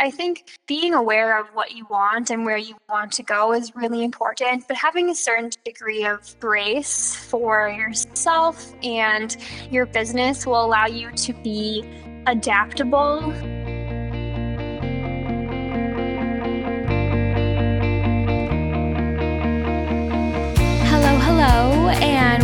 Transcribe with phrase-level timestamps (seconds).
[0.00, 3.76] I think being aware of what you want and where you want to go is
[3.76, 9.36] really important, but having a certain degree of grace for yourself and
[9.70, 11.84] your business will allow you to be
[12.26, 13.30] adaptable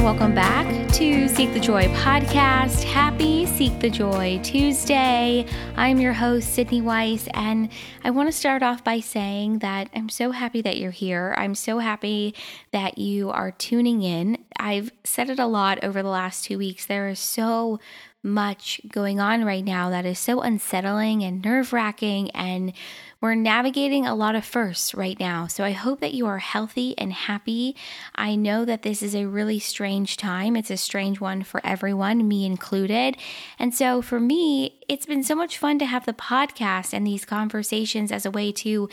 [0.06, 2.84] welcome back to Seek the Joy podcast.
[2.84, 5.44] Happy Seek the Joy Tuesday.
[5.74, 7.70] I'm your host, Sydney Weiss, and
[8.04, 11.34] I want to start off by saying that I'm so happy that you're here.
[11.36, 12.36] I'm so happy
[12.70, 14.38] that you are tuning in.
[14.56, 16.86] I've said it a lot over the last two weeks.
[16.86, 17.80] There is so
[18.22, 22.72] much going on right now that is so unsettling and nerve wracking and
[23.20, 25.46] we're navigating a lot of firsts right now.
[25.46, 27.74] So I hope that you are healthy and happy.
[28.14, 30.56] I know that this is a really strange time.
[30.56, 33.16] It's a strange one for everyone, me included.
[33.58, 37.24] And so for me, it's been so much fun to have the podcast and these
[37.24, 38.88] conversations as a way to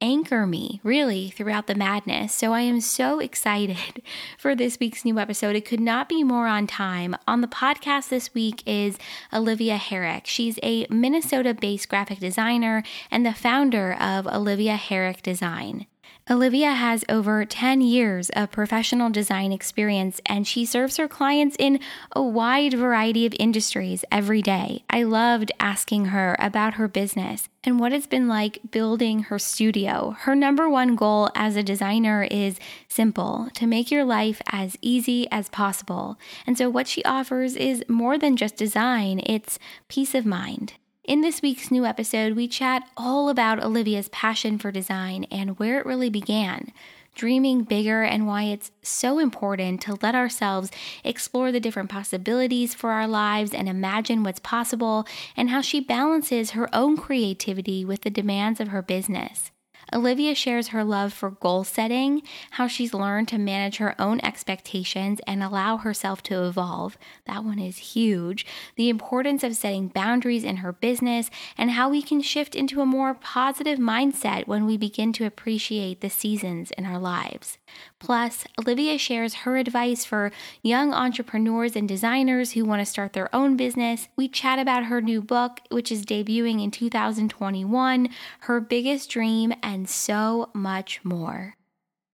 [0.00, 2.34] anchor me really throughout the madness.
[2.34, 4.02] So I am so excited
[4.38, 5.56] for this week's new episode.
[5.56, 7.16] It could not be more on time.
[7.26, 8.98] On the podcast this week is
[9.32, 10.26] Olivia Herrick.
[10.26, 15.86] She's a Minnesota based graphic designer and the founder of Olivia Herrick Design.
[16.30, 21.80] Olivia has over 10 years of professional design experience and she serves her clients in
[22.12, 24.84] a wide variety of industries every day.
[24.88, 30.14] I loved asking her about her business and what it's been like building her studio.
[30.20, 35.28] Her number one goal as a designer is simple to make your life as easy
[35.32, 36.16] as possible.
[36.46, 40.74] And so, what she offers is more than just design, it's peace of mind.
[41.04, 45.78] In this week's new episode, we chat all about Olivia's passion for design and where
[45.78, 46.72] it really began,
[47.14, 50.70] dreaming bigger, and why it's so important to let ourselves
[51.02, 55.06] explore the different possibilities for our lives and imagine what's possible,
[55.38, 59.50] and how she balances her own creativity with the demands of her business.
[59.92, 65.20] Olivia shares her love for goal setting, how she's learned to manage her own expectations
[65.26, 66.96] and allow herself to evolve.
[67.26, 68.46] That one is huge.
[68.76, 72.86] The importance of setting boundaries in her business, and how we can shift into a
[72.86, 77.58] more positive mindset when we begin to appreciate the seasons in our lives.
[78.00, 83.32] Plus, Olivia shares her advice for young entrepreneurs and designers who want to start their
[83.34, 84.08] own business.
[84.16, 88.08] We chat about her new book, which is debuting in 2021,
[88.40, 91.54] her biggest dream, and so much more.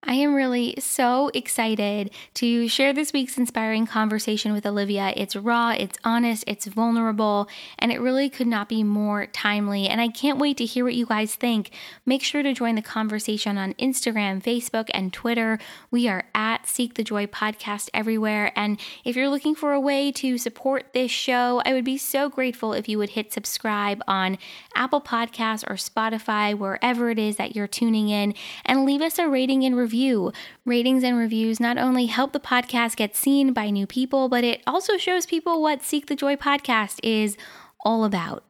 [0.03, 5.13] I am really so excited to share this week's inspiring conversation with Olivia.
[5.17, 9.89] It's raw, it's honest, it's vulnerable, and it really could not be more timely.
[9.89, 11.71] And I can't wait to hear what you guys think.
[12.05, 15.59] Make sure to join the conversation on Instagram, Facebook, and Twitter.
[15.91, 18.53] We are at Seek the Joy Podcast everywhere.
[18.55, 22.29] And if you're looking for a way to support this show, I would be so
[22.29, 24.39] grateful if you would hit subscribe on
[24.77, 29.29] Apple Podcasts or Spotify, wherever it is that you're tuning in, and leave us a
[29.29, 30.33] rating and review review.
[30.65, 34.61] Ratings and reviews not only help the podcast get seen by new people, but it
[34.67, 37.37] also shows people what Seek the Joy podcast is
[37.85, 38.43] all about.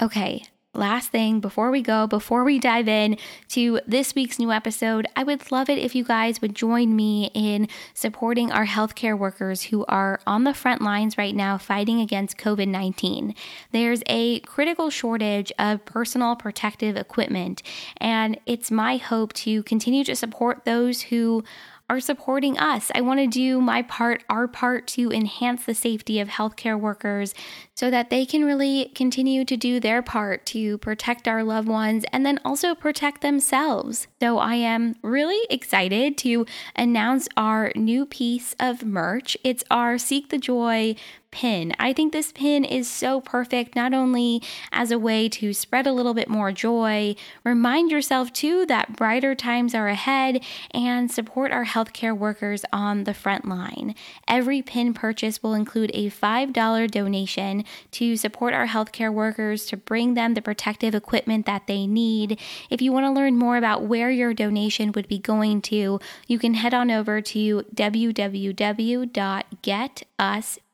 [0.00, 0.44] Okay,
[0.78, 3.18] last thing before we go, before we dive in
[3.48, 7.30] to this week's new episode, I would love it if you guys would join me
[7.34, 12.38] in supporting our healthcare workers who are on the front lines right now fighting against
[12.38, 13.34] COVID 19.
[13.72, 17.62] There's a critical shortage of personal protective equipment,
[17.98, 21.44] and it's my hope to continue to support those who
[21.88, 22.90] are supporting us.
[22.94, 27.34] I want to do my part, our part to enhance the safety of healthcare workers
[27.74, 32.04] so that they can really continue to do their part to protect our loved ones
[32.12, 34.06] and then also protect themselves.
[34.20, 36.44] So I am really excited to
[36.76, 39.36] announce our new piece of merch.
[39.42, 40.96] It's our Seek the Joy
[41.30, 41.74] pin.
[41.78, 45.92] I think this pin is so perfect, not only as a way to spread a
[45.92, 51.64] little bit more joy, remind yourself too that brighter times are ahead, and support our
[51.64, 53.94] healthcare workers on the front line.
[54.26, 60.14] Every pin purchase will include a $5 donation to support our healthcare workers to bring
[60.14, 62.38] them the protective equipment that they need.
[62.70, 66.38] If you want to learn more about where your donation would be going to, you
[66.38, 68.28] can head on over to www.getus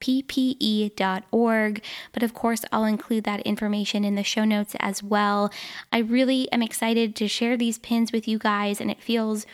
[0.04, 1.82] ppe.org.
[2.12, 5.50] But of course, I'll include that information in the show notes as well.
[5.92, 9.46] I really am excited to share these pins with you guys, and it feels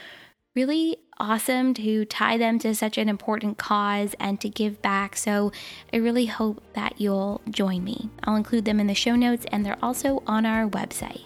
[0.56, 5.17] really awesome to tie them to such an important cause and to give back.
[5.17, 5.52] So
[5.93, 8.08] I really hope that you'll join me.
[8.25, 11.23] I'll include them in the show notes, and they're also on our website.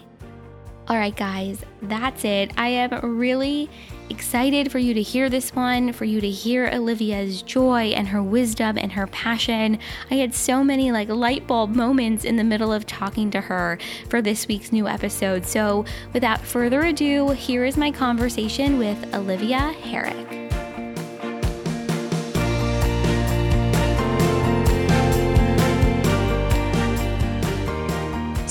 [0.87, 2.53] All right, guys, that's it.
[2.59, 3.71] I am really
[4.11, 8.23] excited for you to hear this one, for you to hear Olivia's joy and her
[8.23, 9.79] wisdom and her passion.
[10.11, 13.79] I had so many like light bulb moments in the middle of talking to her
[14.09, 15.47] for this week's new episode.
[15.47, 20.44] So, without further ado, here is my conversation with Olivia Herrick.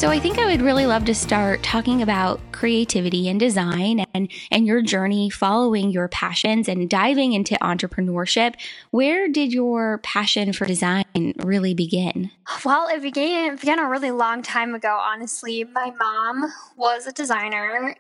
[0.04, 4.30] So I think I would really love to start talking about creativity and design and
[4.52, 8.56] and your journey following your passions and diving into entrepreneurship.
[8.92, 11.06] Where did your passion for design
[11.38, 12.32] really begin?
[12.66, 15.64] Well, it began began a really long time ago, honestly.
[15.64, 17.96] My mom was a designer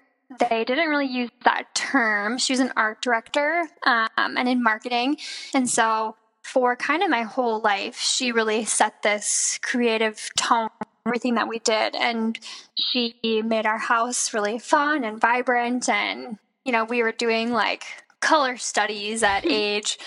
[0.49, 2.37] they didn't really use that term.
[2.37, 5.19] She was an art director um, and in marketing.
[5.53, 10.67] And so, for kind of my whole life, she really set this creative tone
[11.05, 11.95] everything that we did.
[11.95, 12.37] And
[12.75, 13.15] she
[13.45, 15.89] made our house really fun and vibrant.
[15.89, 17.83] And, you know, we were doing like
[18.19, 19.51] color studies at hmm.
[19.51, 19.97] age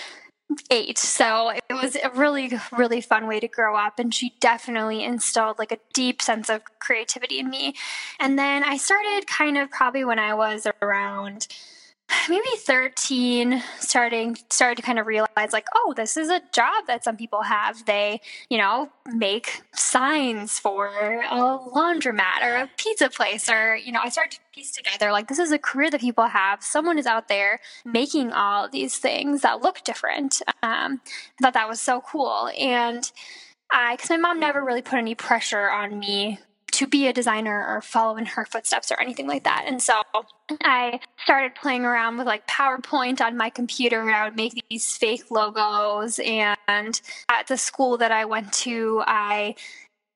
[0.69, 0.97] eight.
[0.97, 3.99] So it was a really, really fun way to grow up.
[3.99, 7.75] And she definitely instilled like a deep sense of creativity in me.
[8.19, 11.47] And then I started kind of probably when I was around
[12.29, 17.03] maybe 13 starting started to kind of realize like oh this is a job that
[17.03, 17.85] some people have.
[17.85, 24.01] They you know make signs for a laundromat or a pizza place or you know
[24.03, 26.63] i started to piece together like this is a career that people have.
[26.63, 30.41] Someone is out there making all these things that look different.
[30.63, 31.01] Um,
[31.39, 32.49] i thought that was so cool.
[32.57, 33.09] And
[33.71, 36.39] I, because my mom never really put any pressure on me
[36.77, 39.63] to be a designer or follow in her footsteps or anything like that.
[39.65, 39.99] And so
[40.61, 43.99] I started playing around with like PowerPoint on my computer.
[43.99, 46.19] And I would make these fake logos.
[46.19, 49.55] And at the school that I went to, I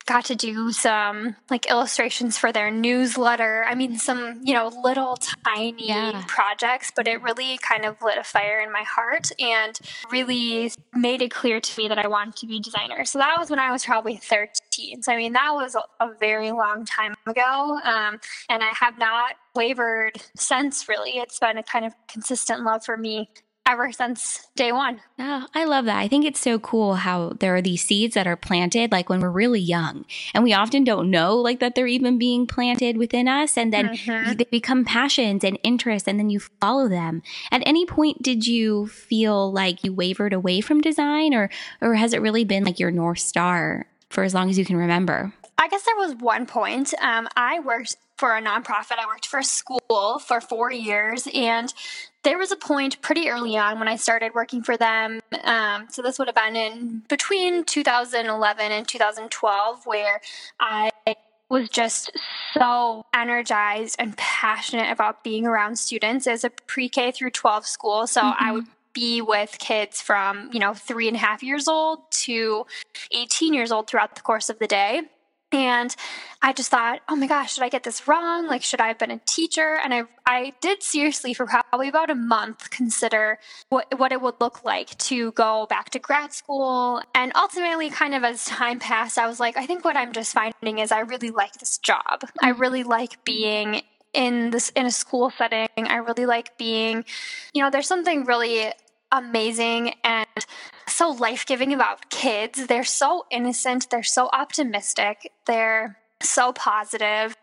[0.05, 3.65] got to do some like illustrations for their newsletter.
[3.67, 6.23] I mean, some, you know, little tiny yeah.
[6.27, 9.79] projects, but it really kind of lit a fire in my heart and
[10.11, 13.05] really made it clear to me that I wanted to be a designer.
[13.05, 15.03] So that was when I was probably 13.
[15.03, 17.79] So, I mean, that was a, very long time ago.
[17.83, 18.19] Um,
[18.49, 21.11] and I have not wavered since, really.
[21.11, 23.29] It's been a kind of consistent love for me
[23.71, 24.99] ever since day one.
[25.17, 25.97] Oh, I love that.
[25.97, 29.21] I think it's so cool how there are these seeds that are planted like when
[29.21, 30.03] we're really young
[30.33, 33.87] and we often don't know like that they're even being planted within us and then
[33.87, 34.33] mm-hmm.
[34.33, 37.21] they become passions and interests and then you follow them.
[37.49, 42.11] At any point did you feel like you wavered away from design or or has
[42.13, 45.33] it really been like your north star for as long as you can remember?
[45.57, 46.93] I guess there was one point.
[46.99, 48.99] Um, I worked for a nonprofit.
[48.99, 51.73] I worked for a school for four years, and
[52.21, 55.21] there was a point pretty early on when I started working for them.
[55.43, 60.21] Um, so this would have been in between 2011 and 2012, where
[60.59, 60.91] I
[61.49, 62.11] was just
[62.53, 68.05] so energized and passionate about being around students as a pre-K through 12 school.
[68.05, 68.43] So mm-hmm.
[68.43, 72.67] I would be with kids from you know three and a half years old to
[73.11, 75.03] 18 years old throughout the course of the day
[75.51, 75.95] and
[76.41, 78.47] I just thought, oh my gosh, did I get this wrong?
[78.47, 79.77] Like, should I have been a teacher?
[79.83, 83.37] And I, I did seriously for probably about a month consider
[83.69, 87.01] what, what it would look like to go back to grad school.
[87.13, 90.33] And ultimately, kind of as time passed, I was like, I think what I'm just
[90.33, 92.23] finding is I really like this job.
[92.41, 92.61] I mm-hmm.
[92.61, 93.81] really like being
[94.13, 95.67] in this in a school setting.
[95.77, 97.05] I really like being,
[97.53, 98.71] you know, there's something really
[99.11, 100.27] amazing and
[100.87, 102.67] so life giving about kids.
[102.67, 107.35] They're so innocent, they're so optimistic, they're so positive.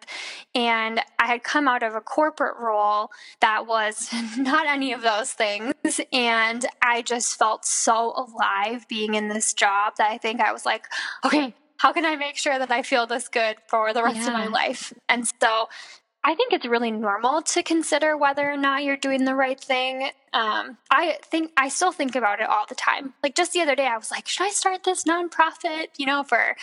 [0.55, 3.11] and i had come out of a corporate role
[3.41, 4.09] that was
[4.39, 9.95] not any of those things and i just felt so alive being in this job
[9.99, 10.87] that i think i was like
[11.25, 14.29] okay how can i make sure that i feel this good for the rest yeah.
[14.29, 15.69] of my life and so
[16.29, 20.11] I think it's really normal to consider whether or not you're doing the right thing.
[20.35, 23.15] Um, I think I still think about it all the time.
[23.23, 26.23] Like just the other day, I was like, should I start this nonprofit, you know,
[26.25, 26.55] for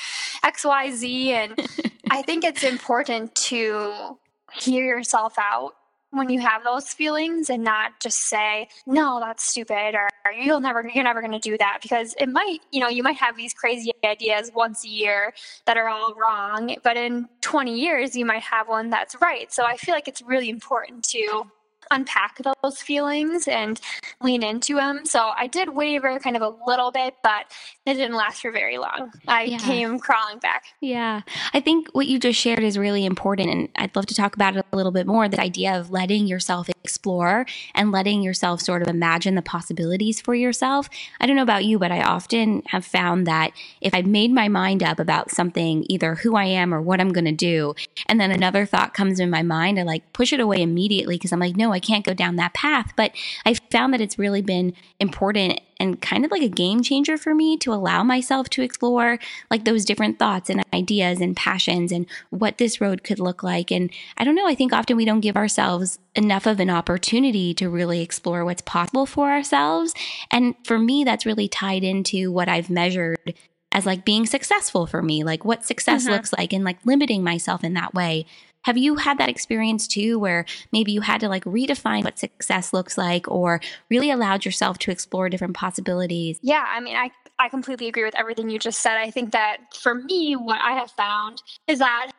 [0.43, 1.34] X, Y, Z?
[1.34, 1.60] And
[2.12, 4.19] I think it's important to
[4.53, 5.74] hear yourself out
[6.17, 10.89] when you have those feelings and not just say no that's stupid or you'll never
[10.93, 13.53] you're never going to do that because it might you know you might have these
[13.53, 15.34] crazy ideas once a year
[15.65, 19.51] that are all wrong but in 20 years you might have one that's right.
[19.51, 21.45] So i feel like it's really important to
[21.91, 23.79] unpack those feelings and
[24.21, 25.05] lean into them.
[25.05, 27.45] So I did waver kind of a little bit, but
[27.85, 29.11] it didn't last for very long.
[29.13, 29.57] Oh, I yeah.
[29.59, 30.65] came crawling back.
[30.81, 31.21] Yeah.
[31.53, 33.49] I think what you just shared is really important.
[33.49, 36.27] And I'd love to talk about it a little bit more the idea of letting
[36.27, 40.89] yourself explore and letting yourself sort of imagine the possibilities for yourself.
[41.19, 43.51] I don't know about you, but I often have found that
[43.81, 47.11] if I've made my mind up about something, either who I am or what I'm
[47.11, 47.73] going to do,
[48.07, 51.31] and then another thought comes in my mind, I like push it away immediately because
[51.31, 52.94] I'm like, no, I can't go down that path.
[52.96, 53.12] But
[53.46, 57.36] I found that it's really been important and kind of like a game changer for
[57.36, 59.20] me to allow myself to explore
[59.51, 63.72] like those different thoughts and ideas and passions and what this road could look like.
[63.72, 67.53] And I don't know, I think often we don't give ourselves enough of an opportunity
[67.55, 69.94] to really explore what's possible for ourselves.
[70.32, 73.34] And for me, that's really tied into what I've measured
[73.75, 76.13] as like being successful for me, like what success mm-hmm.
[76.13, 78.25] looks like and like limiting myself in that way.
[78.65, 82.74] Have you had that experience too, where maybe you had to like redefine what success
[82.74, 86.39] looks like or really allowed yourself to explore different possibilities?
[86.41, 88.98] Yeah, I mean, I, I completely agree with everything you just said.
[88.98, 92.12] I think that for me, what I have found is that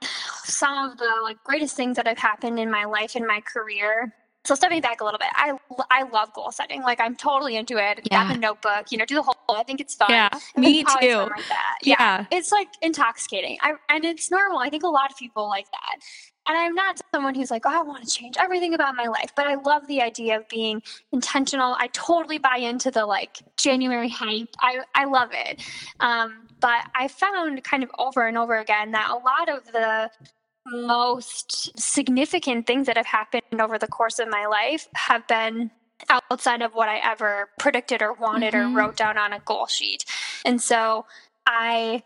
[0.45, 4.15] some of the like greatest things that have happened in my life and my career
[4.47, 5.55] so stepping back a little bit, I
[5.91, 6.83] I love goal setting.
[6.83, 8.07] Like I'm totally into it.
[8.11, 8.29] Yeah.
[8.29, 9.35] Got the notebook, you know, do the whole.
[9.49, 10.09] I think it's fun.
[10.09, 11.17] Yeah, me too.
[11.17, 11.31] Like
[11.83, 11.97] yeah.
[11.99, 12.27] yeah.
[12.31, 13.59] it's like intoxicating.
[13.61, 14.59] I and it's normal.
[14.59, 15.97] I think a lot of people like that.
[16.49, 19.33] And I'm not someone who's like, oh, I want to change everything about my life,
[19.35, 21.77] but I love the idea of being intentional.
[21.79, 24.49] I totally buy into the like January hype.
[24.61, 25.63] I, I love it.
[26.01, 30.11] Um, but I found kind of over and over again that a lot of the
[30.67, 35.71] most significant things that have happened over the course of my life have been
[36.09, 38.77] outside of what I ever predicted or wanted mm-hmm.
[38.77, 40.05] or wrote down on a goal sheet.
[40.45, 41.07] And so
[41.47, 42.03] I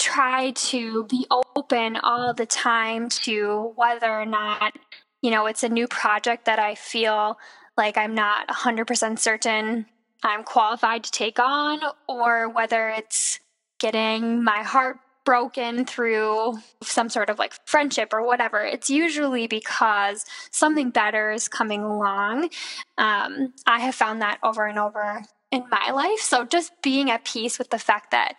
[0.00, 4.74] try to be open all the time to whether or not,
[5.20, 7.38] you know, it's a new project that I feel
[7.76, 9.86] like I'm not 100% certain
[10.22, 13.40] I'm qualified to take on, or whether it's
[13.78, 20.24] getting my heart broken through some sort of like friendship or whatever, it's usually because
[20.50, 22.50] something better is coming along.
[22.98, 26.20] Um, I have found that over and over in my life.
[26.20, 28.34] So just being at peace with the fact that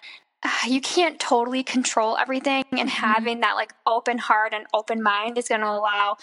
[0.67, 2.87] you can't totally control everything and mm-hmm.
[2.87, 6.17] having that like open heart and open mind is going to allow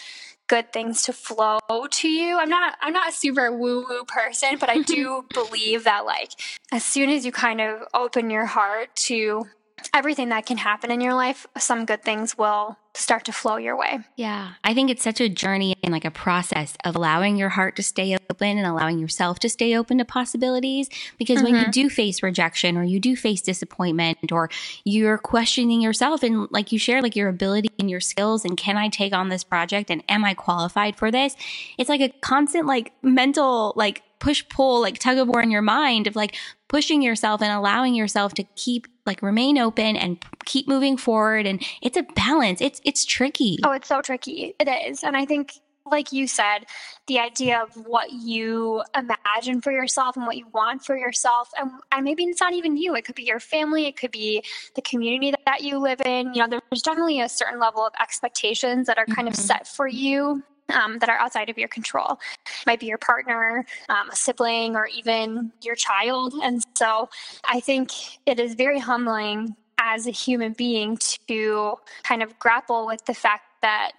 [0.49, 1.59] good things to flow
[1.91, 2.39] to you.
[2.39, 6.33] I'm not I'm not a super woo woo person, but I do believe that like
[6.73, 9.47] as soon as you kind of open your heart to
[9.95, 13.77] everything that can happen in your life, some good things will start to flow your
[13.77, 14.01] way.
[14.17, 14.53] Yeah.
[14.65, 17.83] I think it's such a journey and like a process of allowing your heart to
[17.83, 20.89] stay open and allowing yourself to stay open to possibilities.
[21.19, 21.45] Because mm-hmm.
[21.45, 21.71] when you mm-hmm.
[21.71, 24.51] do face rejection or you do face disappointment or
[24.85, 28.77] you're questioning yourself and like you share like your ability and your skills and can
[28.77, 31.37] I take on this project and am I qualified for this?
[31.79, 35.63] It's like a constant like mental like push pull like tug of war in your
[35.63, 36.37] mind of like
[36.69, 41.65] pushing yourself and allowing yourself to keep like remain open and keep moving forward and
[41.83, 42.61] it's a balance.
[42.61, 43.59] It's it's tricky.
[43.65, 44.55] Oh it's so tricky.
[44.61, 45.03] It is.
[45.03, 45.55] And i think
[45.91, 46.67] like you said
[47.07, 51.71] the idea of what you imagine for yourself and what you want for yourself and,
[51.93, 52.95] and maybe it's not even you.
[52.95, 53.87] It could be your family.
[53.87, 54.43] It could be
[54.75, 56.35] the community that, that you live in.
[56.35, 59.29] You know there's definitely a certain level of expectations that are kind mm-hmm.
[59.29, 62.19] of set for you um, that are outside of your control.
[62.47, 66.35] It might be your partner, um, a sibling, or even your child.
[66.43, 67.09] And so
[67.45, 67.91] I think
[68.27, 70.99] it is very humbling as a human being
[71.29, 73.93] to kind of grapple with the fact that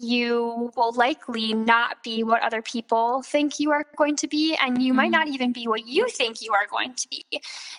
[0.00, 4.80] you will likely not be what other people think you are going to be, and
[4.80, 4.96] you mm-hmm.
[4.96, 7.24] might not even be what you think you are going to be.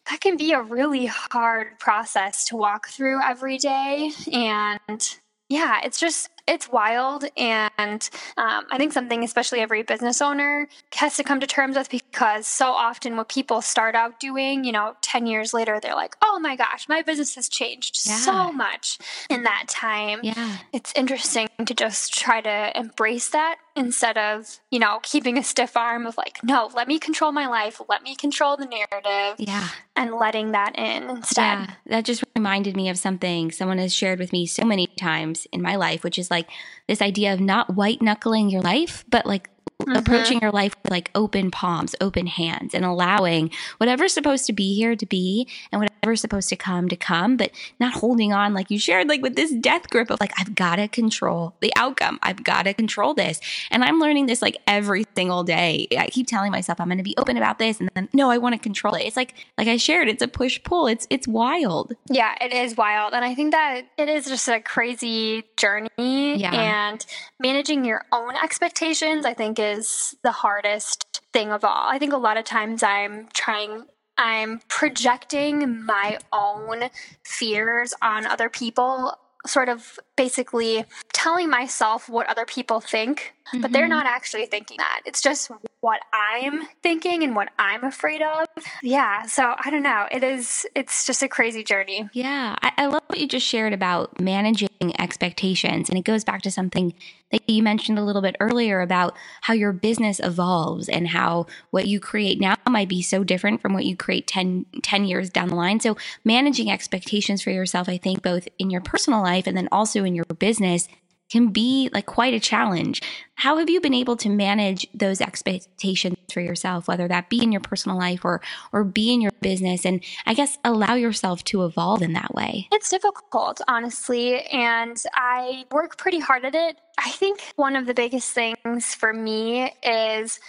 [0.09, 4.11] That can be a really hard process to walk through every day.
[4.33, 5.17] And
[5.47, 11.15] yeah, it's just it's wild and um, i think something especially every business owner has
[11.15, 14.95] to come to terms with because so often what people start out doing you know
[15.01, 18.17] 10 years later they're like oh my gosh my business has changed yeah.
[18.17, 18.97] so much
[19.29, 24.79] in that time yeah it's interesting to just try to embrace that instead of you
[24.79, 28.15] know keeping a stiff arm of like no let me control my life let me
[28.15, 29.67] control the narrative yeah.
[29.95, 31.41] and letting that in instead.
[31.41, 35.47] Yeah that just reminded me of something someone has shared with me so many times
[35.51, 36.49] in my life which is like like
[36.87, 39.49] this idea of not white knuckling your life, but like
[39.81, 39.95] mm-hmm.
[39.95, 44.75] approaching your life with like open palms, open hands, and allowing whatever's supposed to be
[44.75, 48.71] here to be and whatever's supposed to come to come, but not holding on like
[48.71, 52.19] you shared, like with this death grip of like, I've got to control the outcome.
[52.23, 53.39] I've got to control this.
[53.71, 55.87] And I'm learning this like every single day.
[55.97, 57.79] I keep telling myself I'm going to be open about this.
[57.79, 59.03] And then, no, I want to control it.
[59.03, 60.87] It's like, like I shared, it's a push pull.
[60.87, 61.93] It's, it's wild.
[62.09, 63.13] Yeah, it is wild.
[63.13, 65.89] And I think that it is just a crazy journey.
[65.97, 66.53] Yeah.
[66.53, 67.05] And
[67.39, 71.87] managing your own expectations, I think, is the hardest thing of all.
[71.89, 73.85] I think a lot of times I'm trying
[74.17, 76.89] I'm projecting my own
[77.23, 79.13] fears on other people
[79.47, 83.61] sort of basically telling myself what other people think, mm-hmm.
[83.61, 83.91] but they're mm-hmm.
[83.91, 85.01] not actually thinking that.
[85.05, 85.49] It's just
[85.79, 88.47] what I'm thinking and what I'm afraid of.
[88.83, 89.23] Yeah.
[89.23, 90.07] So I don't know.
[90.11, 92.09] It is, it's just a crazy journey.
[92.11, 92.57] Yeah.
[92.61, 95.87] I, I love what you just shared about managing expectations.
[95.87, 96.93] And it goes back to something
[97.31, 101.87] that you mentioned a little bit earlier about how your business evolves and how what
[101.87, 105.49] you create now might be so different from what you create 10, 10 years down
[105.49, 105.79] the line.
[105.79, 110.03] So managing expectations for yourself, I think both in your personal life and then also
[110.03, 110.87] in your business
[111.29, 113.01] can be like quite a challenge.
[113.35, 117.51] How have you been able to manage those expectations for yourself, whether that be in
[117.51, 118.41] your personal life or
[118.73, 122.67] or be in your business and I guess allow yourself to evolve in that way?
[122.71, 126.77] It's difficult, honestly, and I work pretty hard at it.
[126.97, 130.39] I think one of the biggest things for me is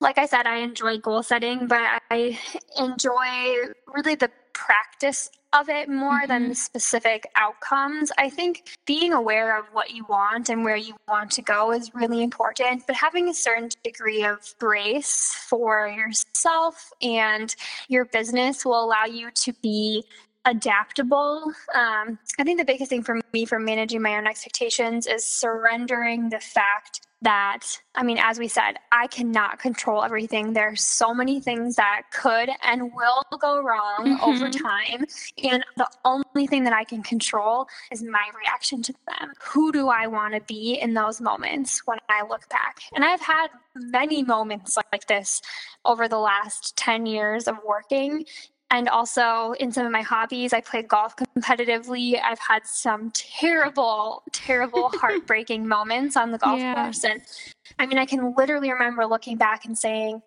[0.00, 2.38] like I said, I enjoy goal setting, but I
[2.78, 6.28] enjoy really the practice of it more mm-hmm.
[6.28, 8.12] than the specific outcomes.
[8.18, 11.94] I think being aware of what you want and where you want to go is
[11.94, 17.54] really important, but having a certain degree of grace for yourself and
[17.88, 20.04] your business will allow you to be
[20.44, 21.52] adaptable.
[21.74, 26.28] Um, I think the biggest thing for me for managing my own expectations is surrendering
[26.28, 30.52] the fact that I mean, as we said, I cannot control everything.
[30.52, 34.24] There's so many things that could and will go wrong mm-hmm.
[34.24, 35.06] over time.
[35.42, 39.32] And the only thing that I can control is my reaction to them.
[39.40, 42.80] Who do I want to be in those moments when I look back?
[42.94, 45.40] And I've had many moments like this
[45.84, 48.24] over the last 10 years of working
[48.74, 52.20] and also in some of my hobbies i play golf competitively.
[52.22, 56.74] I've had some terrible terrible heartbreaking moments on the golf yeah.
[56.74, 57.04] course.
[57.04, 57.22] And
[57.78, 60.22] i mean i can literally remember looking back and saying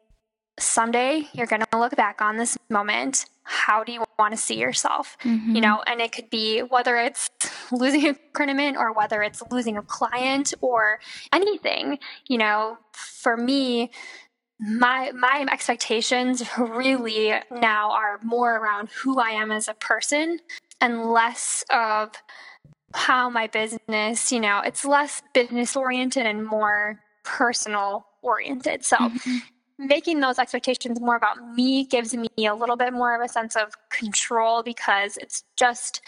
[0.60, 3.26] someday you're going to look back on this moment.
[3.44, 5.18] How do you want to see yourself?
[5.24, 5.56] Mm-hmm.
[5.56, 7.30] you know and it could be whether it's
[7.72, 11.00] losing a tournament or whether it's losing a client or
[11.34, 12.00] anything.
[12.28, 13.92] You know for me
[14.60, 20.40] my my expectations really now are more around who I am as a person
[20.82, 22.12] and less of
[22.94, 28.84] how my business, you know, it's less business oriented and more personal oriented.
[28.84, 29.38] So mm-hmm.
[29.78, 33.56] making those expectations more about me gives me a little bit more of a sense
[33.56, 36.02] of control because it's just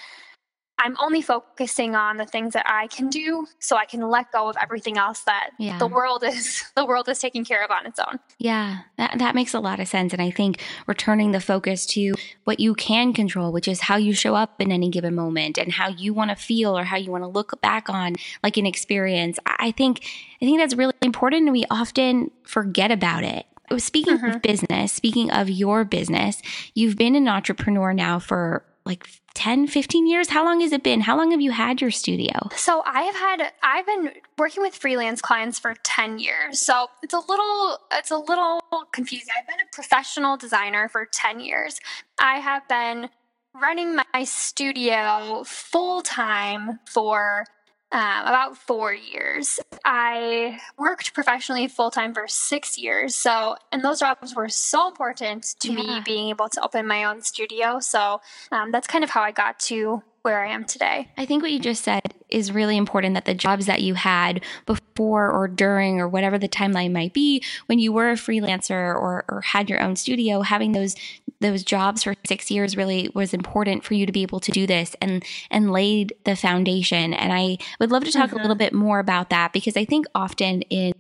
[0.79, 4.49] I'm only focusing on the things that I can do so I can let go
[4.49, 5.77] of everything else that yeah.
[5.77, 8.19] the world is the world is taking care of on its own.
[8.37, 12.13] Yeah, that that makes a lot of sense and I think returning the focus to
[12.45, 15.73] what you can control, which is how you show up in any given moment and
[15.73, 18.65] how you want to feel or how you want to look back on like an
[18.65, 19.37] experience.
[19.45, 20.03] I think
[20.41, 23.45] I think that's really important and we often forget about it
[23.77, 24.31] speaking mm-hmm.
[24.31, 26.41] of business, speaking of your business,
[26.73, 30.29] you've been an entrepreneur now for like 10, 15 years?
[30.29, 31.01] How long has it been?
[31.01, 32.49] How long have you had your studio?
[32.55, 36.59] So I have had I've been working with freelance clients for 10 years.
[36.59, 38.61] So it's a little it's a little
[38.91, 39.29] confusing.
[39.39, 41.79] I've been a professional designer for 10 years.
[42.19, 43.09] I have been
[43.53, 47.45] running my studio full time for
[47.91, 49.59] um, about four years.
[49.83, 53.15] I worked professionally full time for six years.
[53.15, 55.75] So, and those jobs were so important to yeah.
[55.75, 57.79] me being able to open my own studio.
[57.79, 58.21] So,
[58.51, 61.09] um, that's kind of how I got to where I am today.
[61.17, 64.43] I think what you just said is really important that the jobs that you had
[64.65, 69.25] before or during or whatever the timeline might be when you were a freelancer or,
[69.27, 70.95] or had your own studio, having those
[71.41, 74.67] those jobs for six years really was important for you to be able to do
[74.67, 77.13] this and and laid the foundation.
[77.13, 78.39] And I would love to talk mm-hmm.
[78.39, 80.93] a little bit more about that because I think often in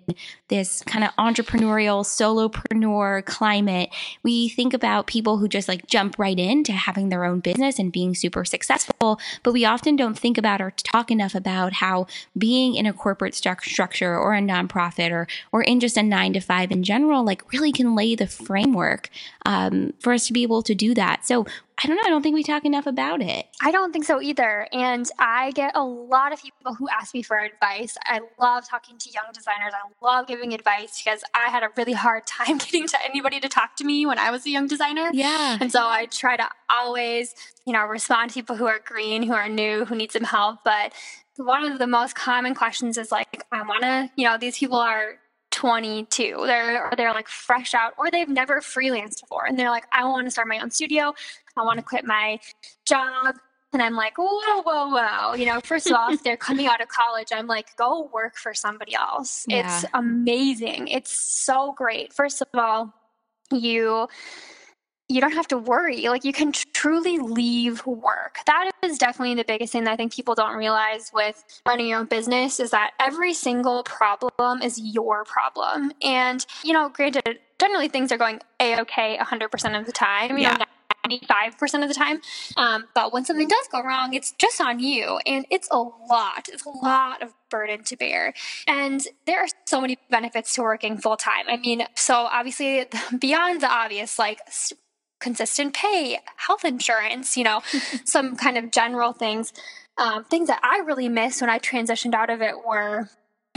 [0.47, 3.89] this kind of entrepreneurial solopreneur climate,
[4.23, 7.91] we think about people who just like jump right into having their own business and
[7.91, 12.75] being super successful, but we often don't think about or talk enough about how being
[12.75, 16.39] in a corporate stru- structure or a nonprofit or or in just a nine to
[16.39, 19.09] five in general, like really can lay the framework
[19.45, 21.25] um, for us to be able to do that.
[21.25, 21.45] So
[21.81, 22.03] I don't know.
[22.05, 23.47] I don't think we talk enough about it.
[23.61, 24.67] I don't think so either.
[24.73, 27.97] And I get a lot of people who ask me for advice.
[28.03, 29.71] I love talking to young designers.
[29.73, 33.47] I love giving advice because I had a really hard time getting to anybody to
[33.47, 35.09] talk to me when I was a young designer.
[35.13, 35.57] Yeah.
[35.61, 37.33] And so I try to always,
[37.65, 40.59] you know, respond to people who are green, who are new, who need some help.
[40.65, 40.93] But
[41.37, 44.79] one of the most common questions is like, I want to, you know, these people
[44.79, 45.19] are
[45.51, 46.43] 22.
[46.45, 50.05] They're or they're like fresh out or they've never freelanced before and they're like I
[50.05, 51.13] want to start my own studio.
[51.57, 52.39] I want to quit my
[52.85, 53.35] job
[53.71, 55.33] And I'm like, whoa, whoa, whoa.
[55.35, 58.35] You know, first of all, if they're coming out of college, I'm like, go work
[58.35, 59.45] for somebody else.
[59.47, 59.77] Yeah.
[59.77, 60.87] It's amazing.
[60.87, 62.11] It's so great.
[62.11, 62.93] First of all,
[63.51, 64.07] you
[65.09, 66.07] you don't have to worry.
[66.07, 68.37] Like you can truly leave work.
[68.45, 71.99] That is definitely the biggest thing that I think people don't realize with running your
[71.99, 75.91] own business is that every single problem is your problem.
[76.03, 80.37] And, you know, granted, generally things are going a okay 100% of the time.
[80.37, 80.57] You yeah.
[80.57, 80.65] know,
[81.09, 82.21] 95% of the time.
[82.55, 85.19] Um, but when something does go wrong, it's just on you.
[85.25, 86.49] And it's a lot.
[86.49, 88.33] It's a lot of burden to bear.
[88.67, 91.45] And there are so many benefits to working full time.
[91.47, 92.85] I mean, so obviously,
[93.19, 94.39] beyond the obvious, like
[95.19, 97.61] consistent pay, health insurance, you know,
[98.05, 99.53] some kind of general things.
[99.97, 103.09] Um, things that I really missed when I transitioned out of it were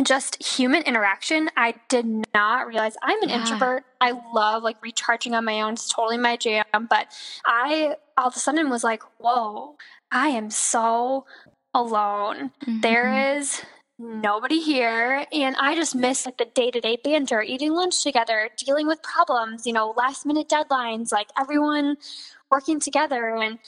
[0.02, 1.50] just human interaction.
[1.56, 3.40] I did not realize I'm an yeah.
[3.40, 3.84] introvert.
[4.00, 5.74] I love like recharging on my own.
[5.74, 6.64] It's totally my jam.
[6.72, 7.08] But
[7.46, 9.76] I all of a sudden was like, whoa,
[10.10, 11.26] I am so
[11.74, 12.50] alone.
[12.64, 12.80] Mm-hmm.
[12.80, 13.62] There is
[14.02, 19.00] nobody here and i just miss like the day-to-day banter eating lunch together dealing with
[19.02, 21.96] problems you know last minute deadlines like everyone
[22.50, 23.60] working together and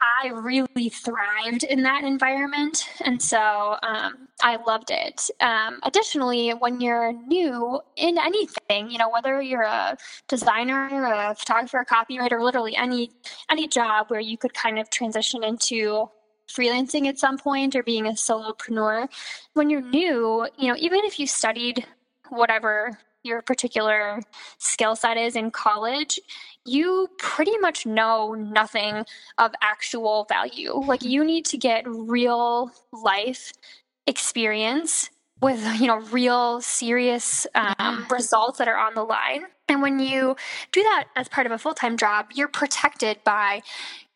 [0.00, 5.30] i really thrived in that environment and so um, i loved it.
[5.40, 9.96] Um, additionally when you're new in anything you know whether you're a
[10.26, 13.12] designer a photographer a copywriter literally any
[13.50, 16.08] any job where you could kind of transition into
[16.48, 19.08] freelancing at some point or being a solopreneur,
[19.54, 21.84] when you're new, you know, even if you studied
[22.28, 24.20] whatever your particular
[24.58, 26.20] skill set is in college,
[26.64, 29.04] you pretty much know nothing
[29.38, 30.74] of actual value.
[30.74, 33.52] Like you need to get real life
[34.06, 35.10] experience
[35.42, 39.44] with you know real serious um, results that are on the line.
[39.68, 40.36] And when you
[40.70, 43.62] do that as part of a full-time job you're protected by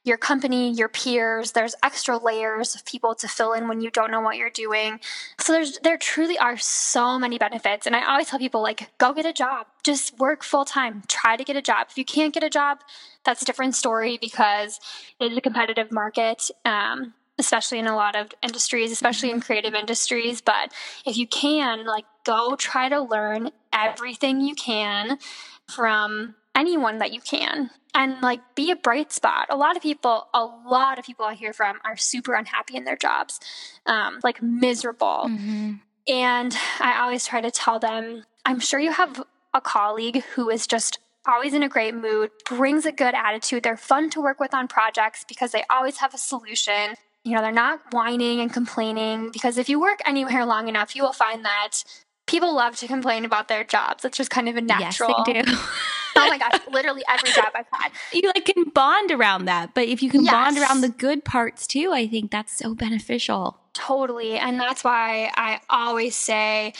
[0.04, 1.52] your company, your peers.
[1.52, 5.00] There's extra layers of people to fill in when you don't know what you're doing.
[5.38, 7.86] So there's there truly are so many benefits.
[7.86, 9.66] And I always tell people like go get a job.
[9.82, 11.02] Just work full time.
[11.06, 11.88] Try to get a job.
[11.90, 12.78] If you can't get a job,
[13.24, 14.80] that's a different story because
[15.18, 16.50] it is a competitive market.
[16.64, 20.42] Um, especially in a lot of industries, especially in creative industries.
[20.42, 20.74] But
[21.06, 25.18] if you can, like, go try to learn everything you can
[25.66, 29.46] from anyone that you can and like be a bright spot.
[29.50, 32.84] A lot of people, a lot of people I hear from are super unhappy in
[32.84, 33.40] their jobs,
[33.86, 35.26] um, like miserable.
[35.26, 35.72] Mm-hmm.
[36.08, 39.22] And I always try to tell them, I'm sure you have
[39.52, 43.62] a colleague who is just always in a great mood, brings a good attitude.
[43.62, 46.94] They're fun to work with on projects because they always have a solution.
[47.24, 51.02] You know, they're not whining and complaining because if you work anywhere long enough, you
[51.02, 51.84] will find that
[52.26, 54.04] people love to complain about their jobs.
[54.04, 55.22] It's just kind of a natural.
[55.26, 55.58] Yes, they do.
[56.20, 57.92] oh my gosh, literally every job I've had.
[58.12, 60.32] You like can bond around that, but if you can yes.
[60.32, 63.58] bond around the good parts too, I think that's so beneficial.
[63.72, 66.74] Totally, and that's why I always say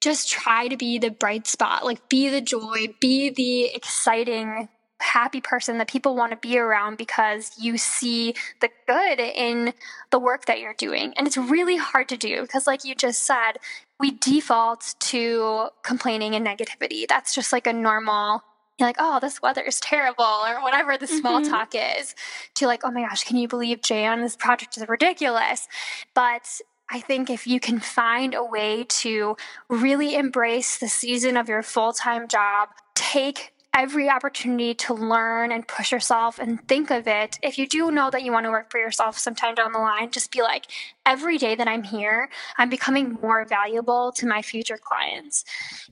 [0.00, 4.68] just try to be the bright spot, like be the joy, be the exciting
[5.00, 9.72] happy person that people want to be around because you see the good in
[10.10, 11.12] the work that you're doing.
[11.16, 13.52] And it's really hard to do because, like you just said,
[14.00, 17.06] we default to complaining and negativity.
[17.08, 18.42] That's just like a normal
[18.78, 21.50] you're like, oh, this weather is terrible, or whatever the small mm-hmm.
[21.50, 22.14] talk is,
[22.54, 24.20] to like, oh my gosh, can you believe Jan?
[24.20, 25.66] This project is ridiculous.
[26.14, 26.60] But
[26.90, 29.36] I think if you can find a way to
[29.68, 35.66] really embrace the season of your full time job, take every opportunity to learn and
[35.68, 37.38] push yourself and think of it.
[37.42, 40.10] If you do know that you want to work for yourself sometime down the line,
[40.10, 40.66] just be like,
[41.06, 45.44] every day that I'm here, I'm becoming more valuable to my future clients.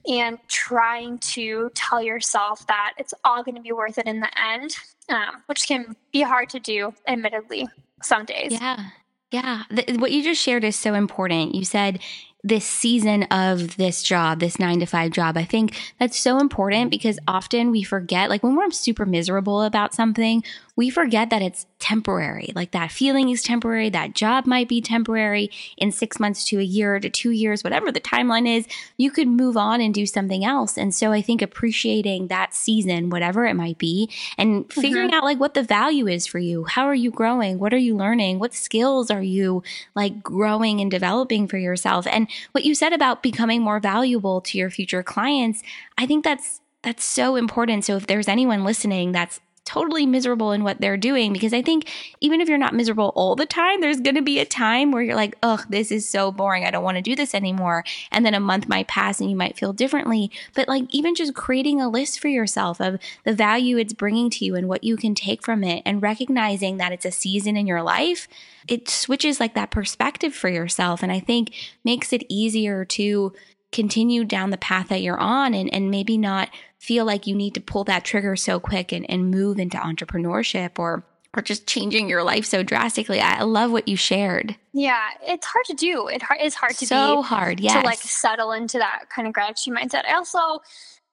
[0.05, 4.29] And trying to tell yourself that it's all going to be worth it in the
[4.37, 4.75] end,
[5.07, 7.69] um, which can be hard to do, admittedly,
[8.03, 8.51] some days.
[8.51, 8.89] Yeah.
[9.31, 9.63] Yeah.
[9.95, 11.55] What you just shared is so important.
[11.55, 11.99] You said
[12.47, 15.37] this season of this job, this nine to five job.
[15.37, 19.93] I think that's so important because often we forget, like when we're super miserable about
[19.93, 20.43] something,
[20.77, 22.53] we forget that it's temporary.
[22.55, 23.89] Like that feeling is temporary.
[23.89, 27.91] That job might be temporary in six months to a year to two years, whatever
[27.91, 30.77] the timeline is, you could move on and do something else.
[30.77, 35.15] And so I think appreciating that season, whatever it might be, and figuring mm-hmm.
[35.15, 36.65] out like what the value is for you.
[36.65, 37.57] How are you growing?
[37.57, 38.37] What are you learning?
[38.37, 39.63] What skills are you
[39.95, 42.05] like growing and developing for yourself?
[42.05, 45.63] And what you said about becoming more valuable to your future clients,
[45.97, 47.83] I think that's that's so important.
[47.83, 51.89] So if there's anyone listening that's totally miserable in what they're doing because I think
[52.21, 55.03] even if you're not miserable all the time, there's going to be a time where
[55.03, 56.63] you're like, ugh, this is so boring.
[56.63, 57.83] I don't want to do this anymore.
[58.09, 60.31] And then a month might pass and you might feel differently.
[60.55, 64.45] But like even just creating a list for yourself of the value it's bringing to
[64.45, 67.67] you and what you can take from it and recognizing that it's a season in
[67.67, 68.29] your life,
[68.69, 71.03] it switches like that perspective for yourself.
[71.03, 71.53] And I think
[71.83, 73.33] makes it easier to
[73.71, 76.49] continue down the path that you're on and, and maybe not
[76.79, 80.79] feel like you need to pull that trigger so quick and, and move into entrepreneurship
[80.79, 81.03] or
[81.35, 83.19] or just changing your life so drastically.
[83.19, 84.55] I love what you shared.
[84.73, 86.07] Yeah, it's hard to do.
[86.07, 86.85] It is hard to do.
[86.87, 87.59] so be hard.
[87.59, 87.73] Yes.
[87.73, 90.05] to like settle into that kind of gratitude mindset.
[90.05, 90.61] I also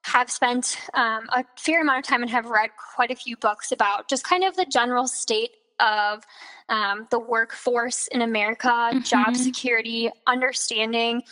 [0.05, 3.71] have spent um, a fair amount of time and have read quite a few books
[3.73, 5.51] about just kind of the general state
[5.81, 6.25] of
[6.69, 9.01] um, the workforce in America, mm-hmm.
[9.01, 11.23] job security, understanding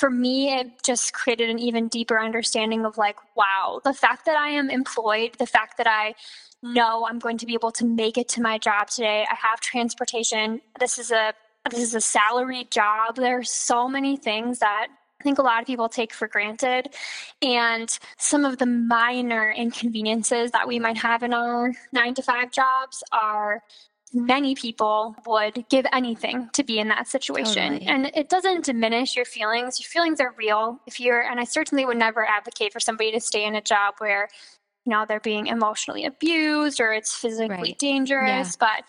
[0.00, 4.34] for me, it just created an even deeper understanding of like, wow, the fact that
[4.34, 6.14] I am employed, the fact that I
[6.62, 9.26] know I'm going to be able to make it to my job today.
[9.30, 10.62] I have transportation.
[10.78, 11.34] This is a
[11.70, 13.16] this is a salaried job.
[13.16, 14.88] There are so many things that
[15.20, 16.94] I think a lot of people take for granted.
[17.42, 22.50] And some of the minor inconveniences that we might have in our nine to five
[22.50, 23.62] jobs are
[24.12, 27.74] many people would give anything to be in that situation.
[27.74, 27.86] Totally.
[27.86, 29.78] And it doesn't diminish your feelings.
[29.78, 30.80] Your feelings are real.
[30.86, 33.94] If you're, and I certainly would never advocate for somebody to stay in a job
[33.98, 34.28] where,
[34.84, 37.78] you know, they're being emotionally abused or it's physically right.
[37.78, 38.56] dangerous.
[38.60, 38.66] Yeah.
[38.68, 38.84] But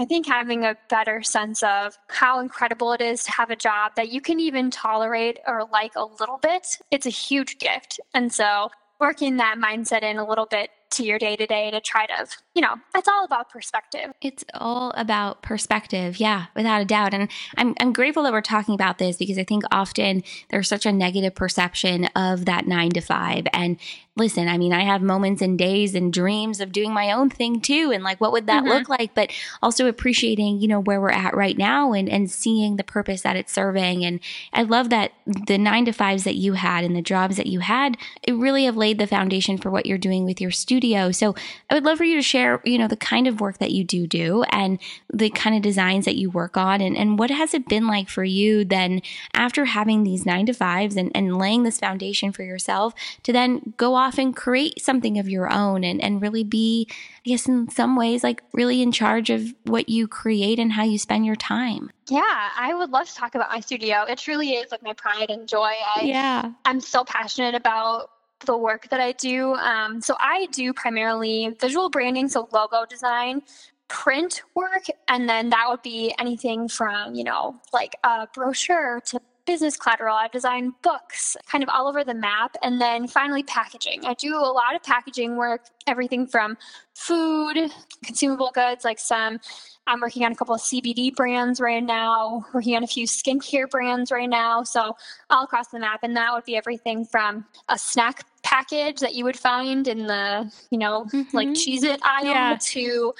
[0.00, 3.92] I think having a better sense of how incredible it is to have a job
[3.94, 8.00] that you can even tolerate or like a little bit, it's a huge gift.
[8.12, 11.80] And so working that mindset in a little bit to your day to day to
[11.80, 14.12] try to, you know, it's all about perspective.
[14.20, 16.18] It's all about perspective.
[16.18, 17.14] Yeah, without a doubt.
[17.14, 20.86] And I'm, I'm grateful that we're talking about this because I think often there's such
[20.86, 23.46] a negative perception of that nine to five.
[23.52, 23.78] And
[24.16, 27.60] listen, I mean, I have moments and days and dreams of doing my own thing
[27.60, 27.90] too.
[27.92, 28.72] And like, what would that mm-hmm.
[28.72, 29.12] look like?
[29.12, 33.22] But also appreciating, you know, where we're at right now and, and seeing the purpose
[33.22, 34.04] that it's serving.
[34.04, 34.20] And
[34.52, 37.60] I love that the nine to fives that you had and the jobs that you
[37.60, 41.10] had, it really have laid the foundation for what you're doing with your studio.
[41.10, 41.34] So
[41.68, 43.82] I would love for you to share, you know, the kind of work that you
[43.82, 44.78] do do and
[45.12, 46.80] the kind of designs that you work on.
[46.80, 50.52] And, and what has it been like for you then after having these nine to
[50.52, 54.80] fives and, and laying this foundation for yourself to then go off off and create
[54.82, 58.82] something of your own and, and really be, I guess, in some ways, like really
[58.82, 61.90] in charge of what you create and how you spend your time.
[62.08, 64.02] Yeah, I would love to talk about my studio.
[64.02, 65.72] It truly is like my pride and joy.
[65.96, 66.52] I, yeah.
[66.64, 68.10] I'm so passionate about
[68.44, 69.54] the work that I do.
[69.54, 73.42] Um, so I do primarily visual branding, so logo design,
[73.88, 79.20] print work, and then that would be anything from, you know, like a brochure to
[79.46, 80.16] business collateral.
[80.16, 82.56] I've designed books kind of all over the map.
[82.62, 84.04] And then finally, packaging.
[84.04, 86.56] I do a lot of packaging work, everything from
[86.94, 87.70] food,
[88.04, 89.38] consumable goods, like some.
[89.86, 93.68] I'm working on a couple of CBD brands right now, working on a few skincare
[93.68, 94.62] brands right now.
[94.62, 94.96] So,
[95.30, 96.00] all across the map.
[96.02, 100.50] And that would be everything from a snack package that you would find in the,
[100.70, 101.36] you know, mm-hmm.
[101.36, 102.58] like Cheez It aisle yeah.
[102.60, 103.14] to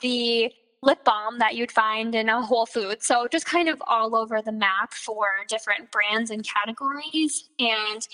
[0.00, 3.06] the lip balm that you'd find in a Whole Foods.
[3.06, 7.50] So just kind of all over the map for different brands and categories.
[7.58, 8.06] And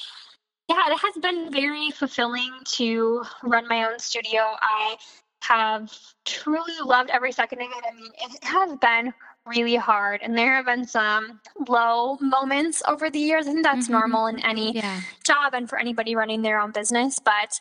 [0.68, 4.40] yeah, it has been very fulfilling to run my own studio.
[4.60, 4.96] I
[5.42, 5.92] have
[6.24, 7.84] truly loved every second of it.
[7.88, 9.14] I mean, it has been
[9.46, 13.46] really hard, and there have been some low moments over the years.
[13.46, 13.92] Think that's mm-hmm.
[13.92, 15.00] normal in any yeah.
[15.24, 17.20] job and for anybody running their own business.
[17.20, 17.60] But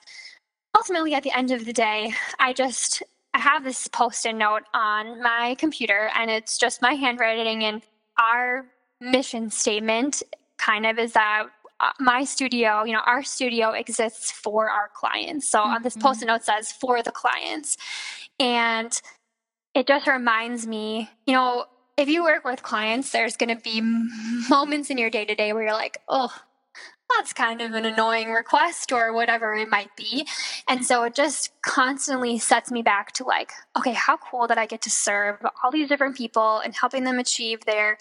[0.76, 3.04] ultimately, at the end of the day, I just
[3.36, 7.66] I have this post-it note on my computer, and it's just my handwriting.
[7.66, 7.82] And
[8.18, 8.66] our
[9.02, 10.24] mission statement
[10.58, 11.48] kind of is that
[11.82, 15.50] uh, my studio, you know, our studio exists for our clients.
[15.50, 15.70] So mm-hmm.
[15.70, 16.08] on this mm-hmm.
[16.08, 17.76] post-it note says for the clients,
[18.40, 18.98] and
[19.74, 21.66] it just reminds me, you know,
[21.98, 23.82] if you work with clients, there's going to be
[24.50, 26.34] moments in your day to day where you're like, oh,
[27.10, 30.28] that's kind of an annoying request or whatever it might be.
[30.68, 34.66] And so it just constantly sets me back to like, okay, how cool that I
[34.66, 37.98] get to serve all these different people and helping them achieve their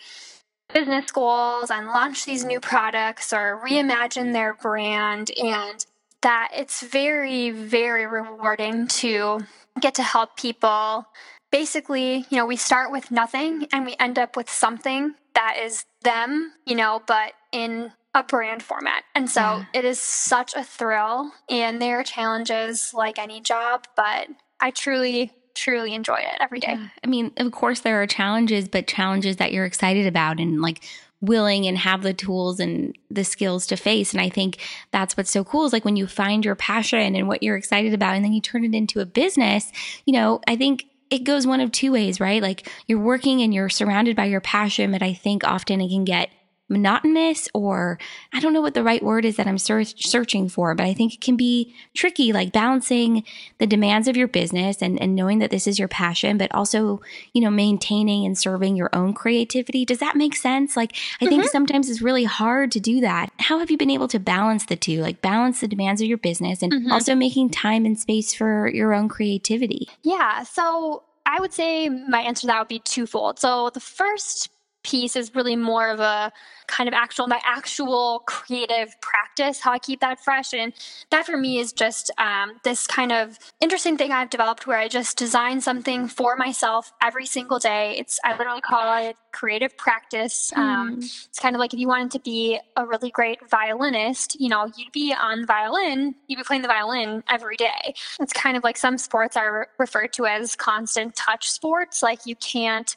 [0.73, 5.31] business goals and launch these new products or reimagine their brand.
[5.43, 5.85] And
[6.23, 9.41] that it's very, very rewarding to
[9.81, 11.07] get to help people.
[11.53, 15.85] Basically, you know, we start with nothing and we end up with something that is
[16.03, 19.05] them, you know, but in a brand format.
[19.15, 19.65] And so yeah.
[19.75, 21.33] it is such a thrill.
[21.51, 24.29] And there are challenges like any job, but
[24.61, 26.75] I truly, truly enjoy it every day.
[26.79, 26.89] Yeah.
[27.03, 30.85] I mean, of course, there are challenges, but challenges that you're excited about and like
[31.21, 34.13] willing and have the tools and the skills to face.
[34.13, 34.59] And I think
[34.93, 37.95] that's what's so cool is like when you find your passion and what you're excited
[37.95, 39.73] about and then you turn it into a business,
[40.05, 42.43] you know, I think it goes one of two ways, right?
[42.43, 46.05] Like you're working and you're surrounded by your passion, but I think often it can
[46.05, 46.29] get
[46.69, 47.99] monotonous or
[48.33, 50.95] I don't know what the right word is that I'm ser- searching for, but I
[50.95, 53.25] think it can be tricky, like balancing
[53.59, 57.01] the demands of your business and, and knowing that this is your passion, but also,
[57.33, 59.85] you know, maintaining and serving your own creativity.
[59.85, 60.77] Does that make sense?
[60.77, 61.51] Like, I think mm-hmm.
[61.51, 63.31] sometimes it's really hard to do that.
[63.39, 66.19] How have you been able to balance the two, like balance the demands of your
[66.19, 66.93] business and mm-hmm.
[66.93, 69.89] also making time and space for your own creativity?
[70.03, 70.45] Yeah.
[70.45, 73.39] So I would say my answer to that would be twofold.
[73.39, 74.51] So the first
[74.85, 76.33] piece is really more of a
[76.67, 80.55] kind of actual my actual creative practice how i keep that fresh.
[80.55, 80.73] And
[81.11, 84.89] that for me is just um, this kind of interesting thing i've developed where i
[84.89, 87.97] just design something for myself every single day.
[87.99, 90.53] It's i literally call it creative practice.
[90.57, 90.59] Mm.
[90.59, 94.49] um, it's kind of like if you wanted to be a really great violinist you
[94.49, 97.95] know you'd be on violin you'd be playing the violin every day.
[98.21, 102.03] It's kind of like some sports are referred to as constant touch sports.
[102.03, 102.95] Like you can't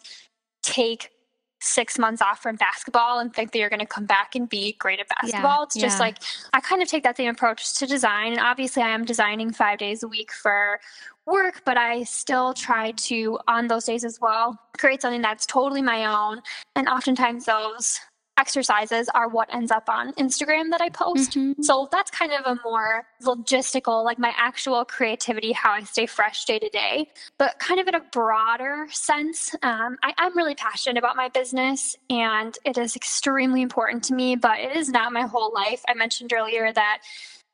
[0.61, 1.11] take
[1.59, 4.73] six months off from basketball and think that you're going to come back and be
[4.73, 5.59] great at basketball.
[5.59, 6.05] Yeah, it's just yeah.
[6.05, 6.17] like
[6.53, 8.33] I kind of take that same approach to design.
[8.33, 10.79] And obviously, I am designing five days a week for
[11.25, 15.81] work, but I still try to, on those days as well, create something that's totally
[15.81, 16.41] my own.
[16.75, 17.99] And oftentimes, those
[18.37, 21.31] exercises are what ends up on Instagram that I post.
[21.31, 21.61] Mm-hmm.
[21.63, 26.45] So that's kind of a more logistical, like my actual creativity, how I stay fresh
[26.45, 27.09] day to day.
[27.37, 31.95] But kind of in a broader sense, um, I, I'm really passionate about my business
[32.09, 35.81] and it is extremely important to me, but it is not my whole life.
[35.87, 37.01] I mentioned earlier that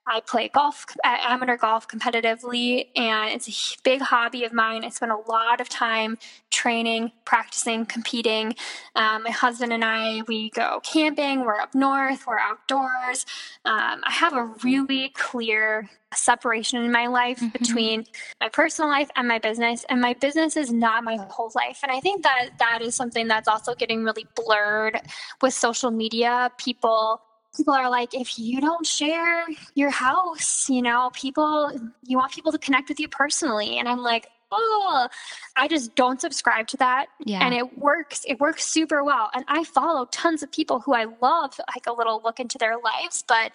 [0.05, 4.83] I play golf, amateur golf competitively, and it's a big hobby of mine.
[4.83, 6.17] I spend a lot of time
[6.49, 8.55] training, practicing, competing.
[8.95, 13.25] Um, my husband and I, we go camping, we're up north, we're outdoors.
[13.65, 17.49] Um, I have a really clear separation in my life mm-hmm.
[17.49, 18.05] between
[18.39, 21.91] my personal life and my business and my business is not my whole life and
[21.91, 25.01] i think that that is something that's also getting really blurred
[25.41, 27.19] with social media people
[27.55, 31.71] people are like, if you don't share your house, you know, people,
[32.03, 33.79] you want people to connect with you personally.
[33.79, 35.07] And I'm like, oh,
[35.55, 37.07] I just don't subscribe to that.
[37.25, 37.45] Yeah.
[37.45, 38.23] And it works.
[38.27, 39.29] It works super well.
[39.33, 42.77] And I follow tons of people who I love, like a little look into their
[42.77, 43.51] lives, but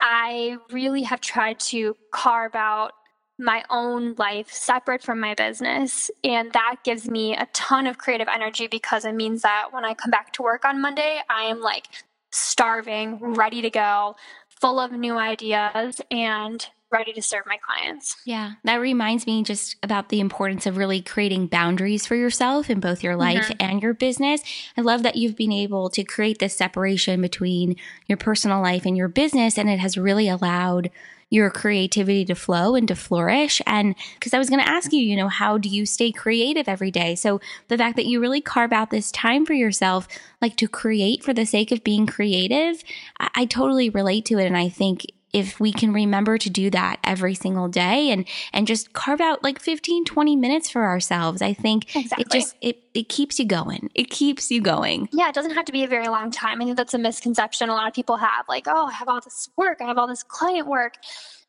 [0.00, 2.92] I really have tried to carve out
[3.38, 6.10] my own life separate from my business.
[6.22, 9.94] And that gives me a ton of creative energy because it means that when I
[9.94, 11.88] come back to work on Monday, I am like
[12.32, 14.16] starving, ready to go,
[14.48, 18.16] full of new ideas, and ready to serve my clients.
[18.24, 22.80] Yeah, that reminds me just about the importance of really creating boundaries for yourself in
[22.80, 23.70] both your life mm-hmm.
[23.70, 24.42] and your business.
[24.76, 27.76] I love that you've been able to create this separation between
[28.06, 30.90] your personal life and your business, and it has really allowed
[31.32, 33.62] your creativity to flow and to flourish.
[33.66, 36.68] And because I was going to ask you, you know, how do you stay creative
[36.68, 37.14] every day?
[37.14, 40.06] So the fact that you really carve out this time for yourself,
[40.42, 42.84] like to create for the sake of being creative,
[43.18, 44.44] I, I totally relate to it.
[44.44, 48.66] And I think if we can remember to do that every single day and and
[48.66, 52.22] just carve out like 15 20 minutes for ourselves i think exactly.
[52.22, 53.90] it just it, it keeps you going.
[53.94, 55.08] It keeps you going.
[55.12, 56.60] Yeah it doesn't have to be a very long time.
[56.60, 59.20] I think that's a misconception a lot of people have like oh i have all
[59.20, 60.94] this work i have all this client work.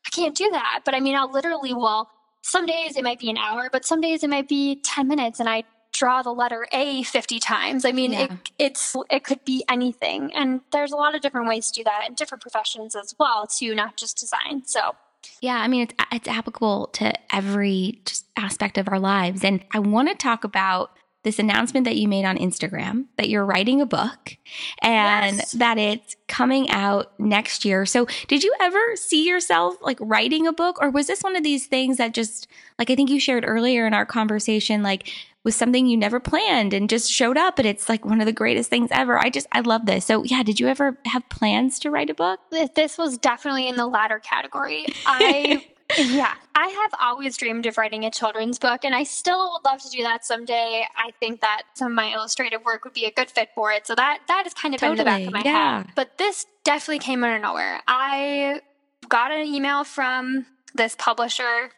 [0.06, 0.80] I can't do that.
[0.84, 2.10] But i mean i'll literally well
[2.42, 5.40] some days it might be an hour but some days it might be 10 minutes
[5.40, 7.86] and i draw the letter A 50 times.
[7.86, 8.24] I mean, yeah.
[8.24, 11.84] it, it's it could be anything, and there's a lot of different ways to do
[11.84, 14.64] that in different professions as well, too, not just design.
[14.66, 14.96] So.
[15.40, 19.78] Yeah, I mean it's it's applicable to every just aspect of our lives, and I
[19.78, 20.90] want to talk about
[21.22, 24.36] this announcement that you made on Instagram that you're writing a book
[24.82, 25.52] and yes.
[25.52, 27.86] that it's coming out next year.
[27.86, 31.42] So, did you ever see yourself like writing a book or was this one of
[31.42, 32.46] these things that just
[32.78, 35.10] like I think you shared earlier in our conversation like
[35.44, 38.32] was something you never planned and just showed up and it's like one of the
[38.32, 39.18] greatest things ever.
[39.18, 40.06] I just I love this.
[40.06, 42.40] So, yeah, did you ever have plans to write a book?
[42.74, 44.86] This was definitely in the latter category.
[45.06, 45.66] I
[45.98, 49.82] yeah, I have always dreamed of writing a children's book, and I still would love
[49.82, 50.86] to do that someday.
[50.96, 53.86] I think that some of my illustrative work would be a good fit for it.
[53.86, 55.82] So that that is kind of totally, in the back of my yeah.
[55.82, 55.92] head.
[55.94, 57.82] But this definitely came out of nowhere.
[57.86, 58.62] I
[59.08, 61.70] got an email from this publisher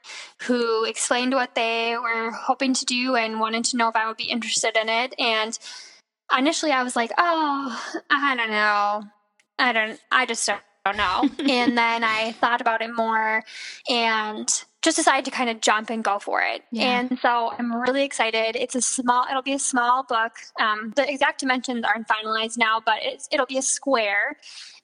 [0.42, 4.16] who explained what they were hoping to do and wanted to know if I would
[4.16, 5.14] be interested in it.
[5.18, 5.58] And
[6.36, 9.04] initially, I was like, "Oh, I don't know,
[9.58, 11.28] I don't, I just don't know.
[11.38, 13.42] and then I thought about it more
[13.88, 14.48] and
[14.86, 16.62] just decided to kind of jump and go for it.
[16.70, 17.00] Yeah.
[17.00, 18.54] And so I'm really excited.
[18.54, 20.34] It's a small, it'll be a small book.
[20.60, 22.98] Um, the exact dimensions aren't finalized now, but
[23.32, 24.36] it'll be a square.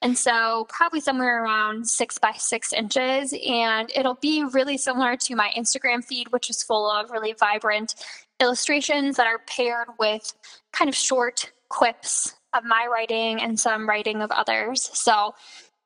[0.02, 3.32] And so probably somewhere around six by six inches.
[3.48, 7.94] And it'll be really similar to my Instagram feed, which is full of really vibrant
[8.40, 10.32] illustrations that are paired with
[10.72, 14.90] kind of short quips of my writing and some writing of others.
[14.94, 15.36] So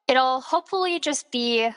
[0.09, 1.69] it'll hopefully just be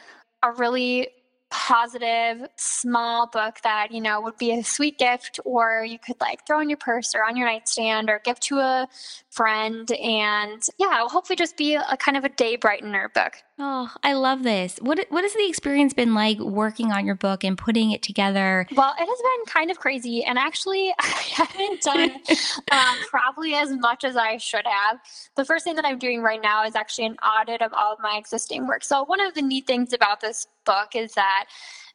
[0.41, 1.10] a really
[1.49, 6.45] positive small book that you know would be a sweet gift or you could like
[6.45, 8.88] throw in your purse or on your nightstand or give to a
[9.30, 13.34] friend and yeah it'll hopefully just be a, a kind of a day brightener book.
[13.59, 14.77] Oh i love this.
[14.82, 18.65] What what has the experience been like working on your book and putting it together?
[18.75, 22.11] Well it has been kind of crazy and actually i haven't done
[22.71, 24.99] um, probably as much as i should have.
[25.36, 27.99] The first thing that i'm doing right now is actually an audit of all of
[27.99, 28.84] my existing work.
[28.84, 31.45] So one of the neat things about this book is that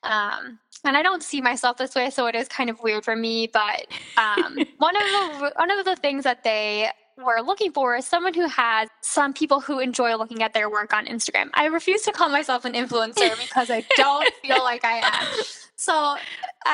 [0.04, 3.16] um, and I don't see myself this way, so it is kind of weird for
[3.16, 3.46] me.
[3.46, 8.06] But um, one of the one of the things that they were looking for is
[8.06, 11.50] someone who has some people who enjoy looking at their work on Instagram.
[11.54, 15.44] I refuse to call myself an influencer because I don't feel like I am.
[15.76, 16.16] So,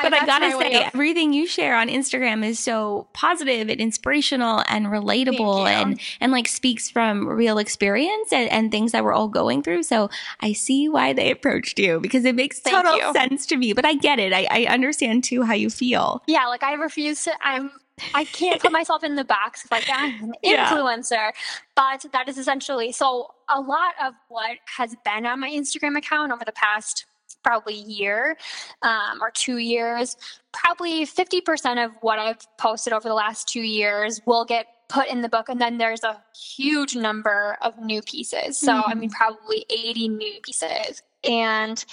[0.03, 4.63] but I gotta say, of- everything you share on Instagram is so positive and inspirational
[4.69, 9.27] and relatable and and like speaks from real experience and, and things that we're all
[9.27, 9.83] going through.
[9.83, 13.13] So I see why they approached you because it makes Thank total you.
[13.13, 13.73] sense to me.
[13.73, 14.33] But I get it.
[14.33, 16.21] I, I understand too how you feel.
[16.27, 17.33] Yeah, like I refuse to.
[17.41, 17.71] I'm
[18.13, 21.31] I can't put myself in the box like I'm an influencer, yeah.
[21.75, 23.31] but that is essentially so.
[23.53, 27.05] A lot of what has been on my Instagram account over the past
[27.43, 28.37] probably year
[28.81, 30.15] um, or two years,
[30.51, 35.21] probably 50% of what I've posted over the last two years will get put in
[35.21, 35.49] the book.
[35.49, 38.57] And then there's a huge number of new pieces.
[38.57, 38.89] So, mm-hmm.
[38.89, 41.01] I mean, probably 80 new pieces.
[41.23, 41.83] And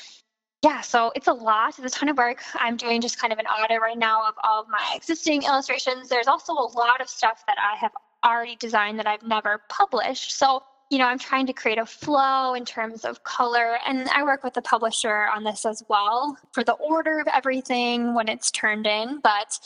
[0.62, 1.78] yeah, so it's a lot.
[1.78, 2.42] It's a ton of work.
[2.54, 6.08] I'm doing just kind of an audit right now of all of my existing illustrations.
[6.08, 7.92] There's also a lot of stuff that I have
[8.24, 10.36] already designed that I've never published.
[10.36, 13.78] So you know, I'm trying to create a flow in terms of color.
[13.86, 18.14] And I work with the publisher on this as well for the order of everything
[18.14, 19.20] when it's turned in.
[19.22, 19.58] But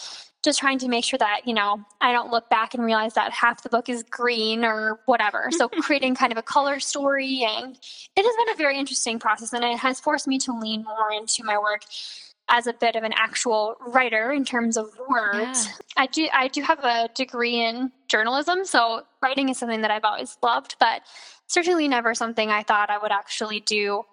[0.43, 3.33] just trying to make sure that, you know, I don't look back and realize that
[3.33, 5.49] half the book is green or whatever.
[5.63, 7.47] So creating kind of a color story.
[7.49, 7.79] And
[8.17, 9.53] it has been a very interesting process.
[9.53, 11.83] And it has forced me to lean more into my work
[12.49, 15.67] as a bit of an actual writer in terms of words.
[15.67, 15.73] Yeah.
[15.97, 20.05] I do I do have a degree in journalism, so writing is something that I've
[20.05, 21.03] always loved, but
[21.47, 24.05] certainly never something I thought I would actually do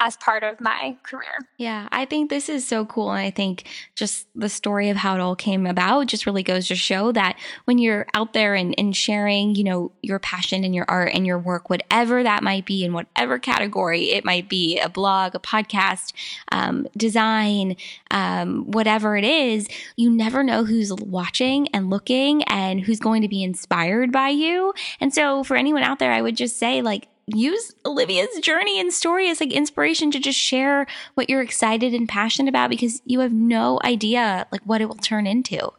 [0.00, 1.38] as part of my career.
[1.56, 3.10] Yeah, I think this is so cool.
[3.10, 3.64] And I think
[3.96, 7.36] just the story of how it all came about just really goes to show that
[7.64, 11.26] when you're out there and, and sharing, you know, your passion and your art and
[11.26, 15.40] your work, whatever that might be in whatever category it might be, a blog, a
[15.40, 16.12] podcast,
[16.52, 17.76] um, design,
[18.10, 23.28] um, whatever it is, you never know who's watching and looking and who's going to
[23.28, 24.72] be inspired by you.
[25.00, 28.92] And so for anyone out there, I would just say like, use Olivia's journey and
[28.92, 33.20] story as like inspiration to just share what you're excited and passionate about because you
[33.20, 35.70] have no idea like what it will turn into.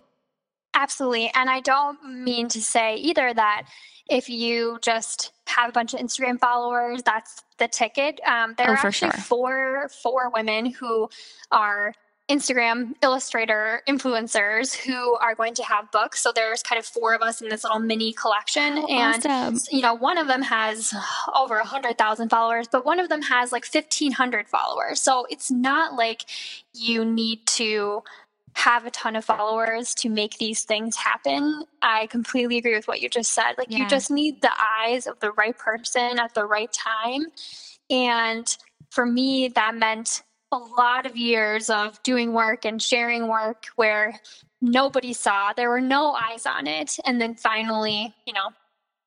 [0.74, 1.32] Absolutely.
[1.34, 3.68] And I don't mean to say either that
[4.10, 8.20] if you just have a bunch of Instagram followers, that's the ticket.
[8.26, 9.22] Um, there oh, are actually sure.
[9.22, 11.10] four four women who
[11.52, 11.94] are
[12.30, 16.22] Instagram illustrator influencers who are going to have books.
[16.22, 18.78] So there's kind of four of us in this little mini collection.
[18.78, 19.60] Oh, and, awesome.
[19.72, 20.94] you know, one of them has
[21.36, 25.02] over a 100,000 followers, but one of them has like 1,500 followers.
[25.02, 26.26] So it's not like
[26.74, 28.04] you need to
[28.54, 31.64] have a ton of followers to make these things happen.
[31.82, 33.54] I completely agree with what you just said.
[33.58, 33.80] Like, yeah.
[33.80, 37.26] you just need the eyes of the right person at the right time.
[37.90, 38.56] And
[38.92, 44.20] for me, that meant a lot of years of doing work and sharing work where
[44.62, 46.98] nobody saw, there were no eyes on it.
[47.06, 48.50] And then finally, you know,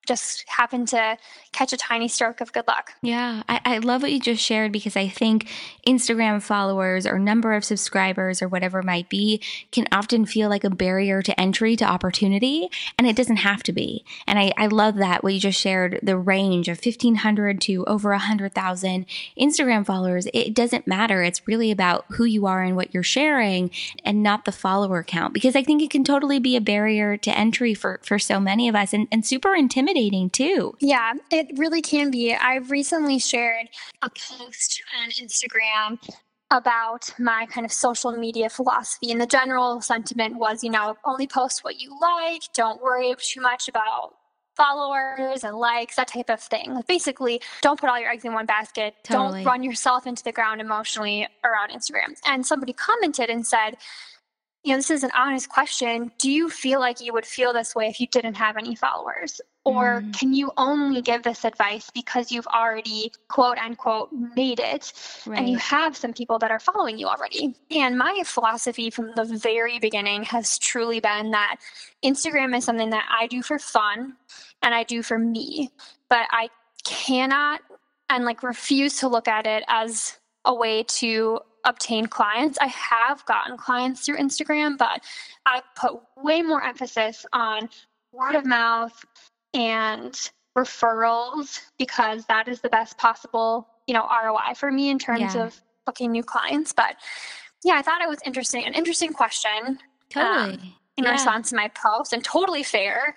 [0.07, 1.17] just happened to
[1.53, 2.95] catch a tiny stroke of good luck.
[3.03, 5.49] Yeah, I, I, love what you just shared because I think
[5.87, 9.41] Instagram followers or number of subscribers or whatever it might be
[9.71, 13.73] can often feel like a barrier to entry to opportunity, and it doesn't have to
[13.73, 14.05] be.
[14.27, 18.11] And I, I love that what you just shared the range of 1,500 to over
[18.11, 19.07] 100,000
[19.39, 20.27] Instagram followers.
[20.33, 21.23] It doesn't matter.
[21.23, 23.71] It's really about who you are and what you're sharing
[24.05, 27.39] and not the follower count because I think it can totally be a barrier to
[27.39, 30.75] entry for, for so many of us and, and super intimidating intimidating too.
[30.81, 32.35] Yeah, it really can be.
[32.35, 33.69] I've recently shared
[34.03, 35.99] a post on Instagram
[36.51, 39.11] about my kind of social media philosophy.
[39.11, 43.41] And the general sentiment was, you know, only post what you like, don't worry too
[43.41, 44.15] much about
[44.55, 46.75] followers and likes, that type of thing.
[46.75, 48.95] Like basically, don't put all your eggs in one basket.
[49.03, 49.43] Totally.
[49.43, 52.19] Don't run yourself into the ground emotionally around Instagram.
[52.27, 53.79] And somebody commented and said,
[54.63, 56.13] you know, this is an honest question.
[56.19, 59.41] Do you feel like you would feel this way if you didn't have any followers?
[59.65, 60.19] Or mm.
[60.19, 64.93] can you only give this advice because you've already, quote unquote, made it
[65.25, 65.39] right.
[65.39, 67.55] and you have some people that are following you already?
[67.71, 71.57] And my philosophy from the very beginning has truly been that
[72.05, 74.15] Instagram is something that I do for fun
[74.63, 75.71] and I do for me,
[76.09, 76.49] but I
[76.85, 77.61] cannot
[78.11, 82.59] and like refuse to look at it as a way to obtain clients.
[82.61, 85.03] I have gotten clients through Instagram, but
[85.47, 87.69] I put way more emphasis on
[88.13, 89.05] word of mouth
[89.55, 95.35] and referrals because that is the best possible, you know, ROI for me in terms
[95.35, 95.45] yeah.
[95.45, 96.73] of booking new clients.
[96.73, 96.97] But
[97.65, 99.79] yeah, I thought it was interesting, an interesting question.
[100.11, 100.55] Totally.
[100.55, 101.13] Um, in yeah.
[101.13, 103.17] response to my post and totally fair.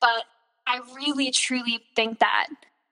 [0.00, 0.24] But
[0.66, 2.48] I really truly think that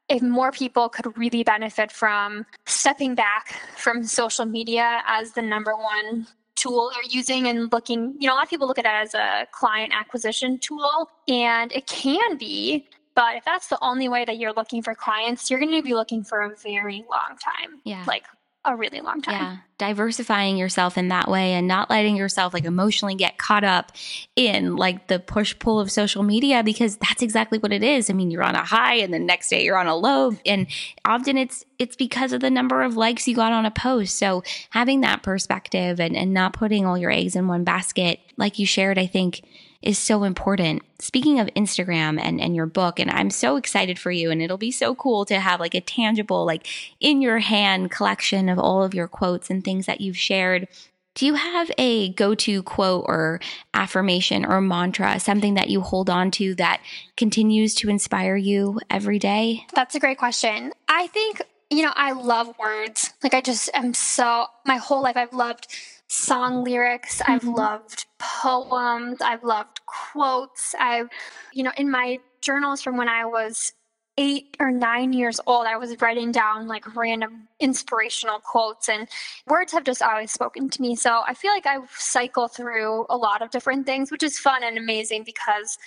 [0.08, 5.74] if more people could really benefit from stepping back from social media as the number
[5.74, 8.88] one tool they're using and looking, you know, a lot of people look at it
[8.88, 12.86] as a client acquisition tool, and it can be.
[13.14, 15.94] But if that's the only way that you're looking for clients, you're going to be
[15.94, 17.80] looking for a very long time.
[17.84, 18.04] Yeah.
[18.06, 18.24] Like
[18.64, 19.34] a really long time.
[19.34, 19.56] Yeah.
[19.78, 23.90] Diversifying yourself in that way and not letting yourself like emotionally get caught up
[24.36, 28.08] in like the push pull of social media because that's exactly what it is.
[28.08, 30.68] I mean, you're on a high and the next day you're on a low and
[31.04, 34.16] often it's it's because of the number of likes you got on a post.
[34.16, 38.60] So having that perspective and, and not putting all your eggs in one basket, like
[38.60, 39.42] you shared, I think
[39.82, 40.82] is so important.
[41.00, 44.56] Speaking of Instagram and, and your book, and I'm so excited for you, and it'll
[44.56, 46.66] be so cool to have like a tangible, like
[47.00, 50.68] in your hand collection of all of your quotes and things that you've shared.
[51.14, 53.40] Do you have a go to quote or
[53.74, 56.80] affirmation or mantra, something that you hold on to that
[57.16, 59.66] continues to inspire you every day?
[59.74, 60.72] That's a great question.
[60.88, 63.12] I think, you know, I love words.
[63.22, 65.66] Like, I just am so, my whole life, I've loved
[66.12, 67.18] song lyrics.
[67.18, 67.32] Mm-hmm.
[67.32, 69.20] I've loved poems.
[69.20, 70.74] I've loved quotes.
[70.78, 71.08] I've,
[71.52, 73.72] you know, in my journals from when I was
[74.18, 79.08] eight or nine years old, I was writing down like random inspirational quotes, and
[79.46, 80.94] words have just always spoken to me.
[80.94, 84.62] So I feel like I cycle through a lot of different things, which is fun
[84.62, 85.78] and amazing because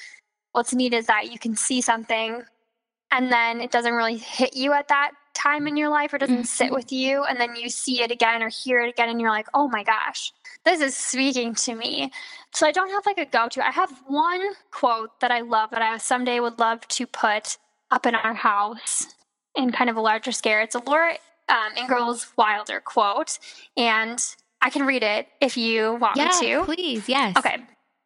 [0.53, 2.41] what's neat is that you can see something
[3.11, 6.35] and then it doesn't really hit you at that time in your life or doesn't
[6.35, 6.43] mm-hmm.
[6.43, 9.29] sit with you and then you see it again or hear it again and you're
[9.29, 10.31] like oh my gosh
[10.63, 12.11] this is speaking to me.
[12.51, 13.63] So i don't have like a go-to.
[13.65, 17.57] I have one quote that i love that i someday would love to put
[17.91, 19.13] up in our house
[19.55, 20.63] in kind of a larger scale.
[20.63, 21.17] It's a laura
[21.47, 23.37] um, ingalls wilder quote
[23.77, 24.19] and
[24.61, 26.63] i can read it if you want yeah, me to.
[26.65, 27.37] please yes.
[27.37, 27.57] Okay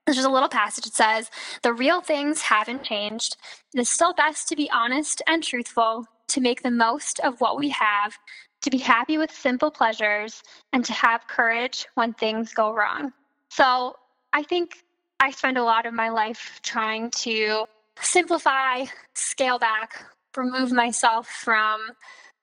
[0.10, 0.88] there's just a little passage.
[0.88, 1.30] It says,
[1.62, 3.38] The real things haven't changed.
[3.76, 7.60] It is still best to be honest and truthful, to make the most of what
[7.60, 8.18] we have,
[8.62, 10.42] to be happy with simple pleasures,
[10.74, 13.14] and to have courage when things go wrong.
[13.50, 13.98] So
[14.34, 14.84] I think
[15.20, 17.66] I spend a lot of my life trying to
[18.02, 20.06] simplify, scale back,
[20.36, 21.82] remove myself from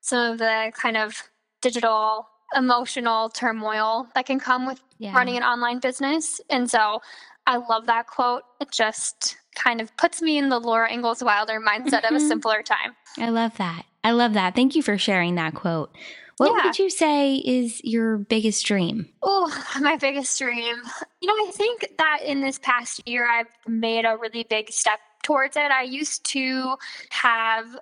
[0.03, 1.21] some of the kind of
[1.63, 5.13] digital emotional turmoil that can come with yeah.
[5.13, 6.41] running an online business.
[6.49, 7.01] And so
[7.47, 8.43] I love that quote.
[8.61, 12.07] It just kind of puts me in the Laura Ingalls Wilder mindset mm-hmm.
[12.07, 12.29] of a mm-hmm.
[12.29, 12.95] simpler time.
[13.19, 13.85] I love that.
[14.05, 14.55] I love that.
[14.55, 15.95] Thank you for sharing that quote.
[16.37, 16.67] What yeah.
[16.67, 19.09] would you say is your biggest dream?
[19.23, 20.77] Oh, my biggest dream.
[21.21, 25.01] You know, I think that in this past year, I've made a really big step
[25.23, 25.71] towards it.
[25.71, 26.77] I used to
[27.11, 27.79] have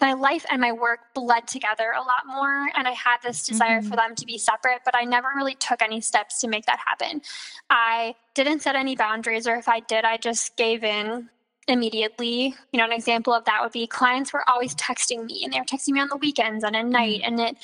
[0.00, 3.80] my life and my work bled together a lot more and i had this desire
[3.80, 3.88] mm-hmm.
[3.88, 6.78] for them to be separate but i never really took any steps to make that
[6.84, 7.20] happen
[7.70, 11.28] i didn't set any boundaries or if i did i just gave in
[11.66, 15.52] immediately you know an example of that would be clients were always texting me and
[15.52, 17.38] they were texting me on the weekends and at night mm-hmm.
[17.38, 17.56] and it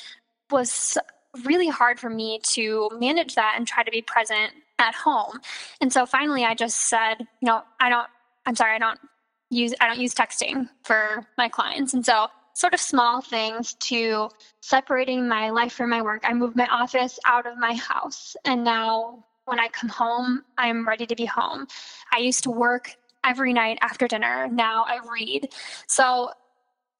[0.51, 0.97] was
[1.43, 5.39] really hard for me to manage that and try to be present at home
[5.81, 8.07] and so finally i just said you know i don't
[8.45, 8.99] i'm sorry i don't
[9.49, 11.93] use I don't use texting for my clients.
[11.93, 14.29] And so sort of small things to
[14.61, 16.23] separating my life from my work.
[16.25, 20.87] I moved my office out of my house and now when I come home, I'm
[20.87, 21.67] ready to be home.
[22.11, 24.47] I used to work every night after dinner.
[24.47, 25.49] Now I read.
[25.87, 26.31] So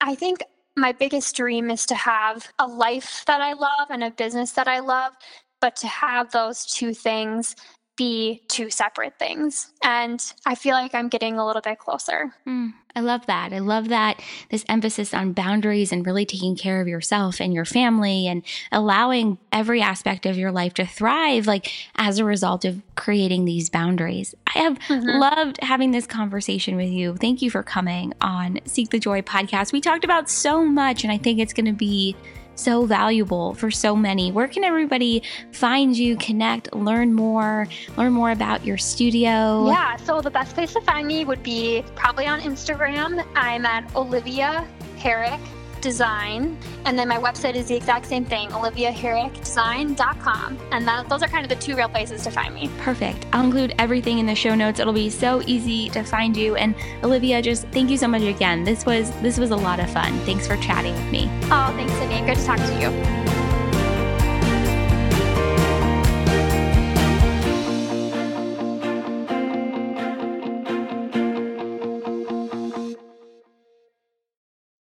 [0.00, 0.42] I think
[0.76, 4.68] my biggest dream is to have a life that I love and a business that
[4.68, 5.14] I love,
[5.60, 7.56] but to have those two things
[7.96, 9.72] be two separate things.
[9.82, 12.34] And I feel like I'm getting a little bit closer.
[12.46, 13.52] Mm, I love that.
[13.52, 14.20] I love that
[14.50, 18.42] this emphasis on boundaries and really taking care of yourself and your family and
[18.72, 23.68] allowing every aspect of your life to thrive, like as a result of creating these
[23.68, 24.34] boundaries.
[24.54, 25.06] I have mm-hmm.
[25.06, 27.16] loved having this conversation with you.
[27.16, 29.72] Thank you for coming on Seek the Joy podcast.
[29.72, 32.16] We talked about so much, and I think it's going to be
[32.56, 34.32] so valuable for so many.
[34.32, 39.66] Where can everybody find you, connect, learn more, learn more about your studio?
[39.66, 43.24] Yeah, so the best place to find me would be probably on Instagram.
[43.34, 44.66] I'm at Olivia
[44.98, 45.40] Herrick
[45.80, 46.58] Design.
[46.84, 50.58] And then my website is the exact same thing, oliviaherrickdesign.com.
[50.72, 52.68] And that, those are kind of the two real places to find me.
[52.78, 53.26] Perfect.
[53.32, 54.80] I'll include everything in the show notes.
[54.80, 56.56] It'll be so easy to find you.
[56.56, 58.64] And Olivia, just thank you so much again.
[58.64, 60.18] This was this was a lot of fun.
[60.20, 61.28] Thanks for chatting with me.
[61.44, 62.20] Oh, thanks, Sydney.
[62.26, 63.45] Good to talk to you.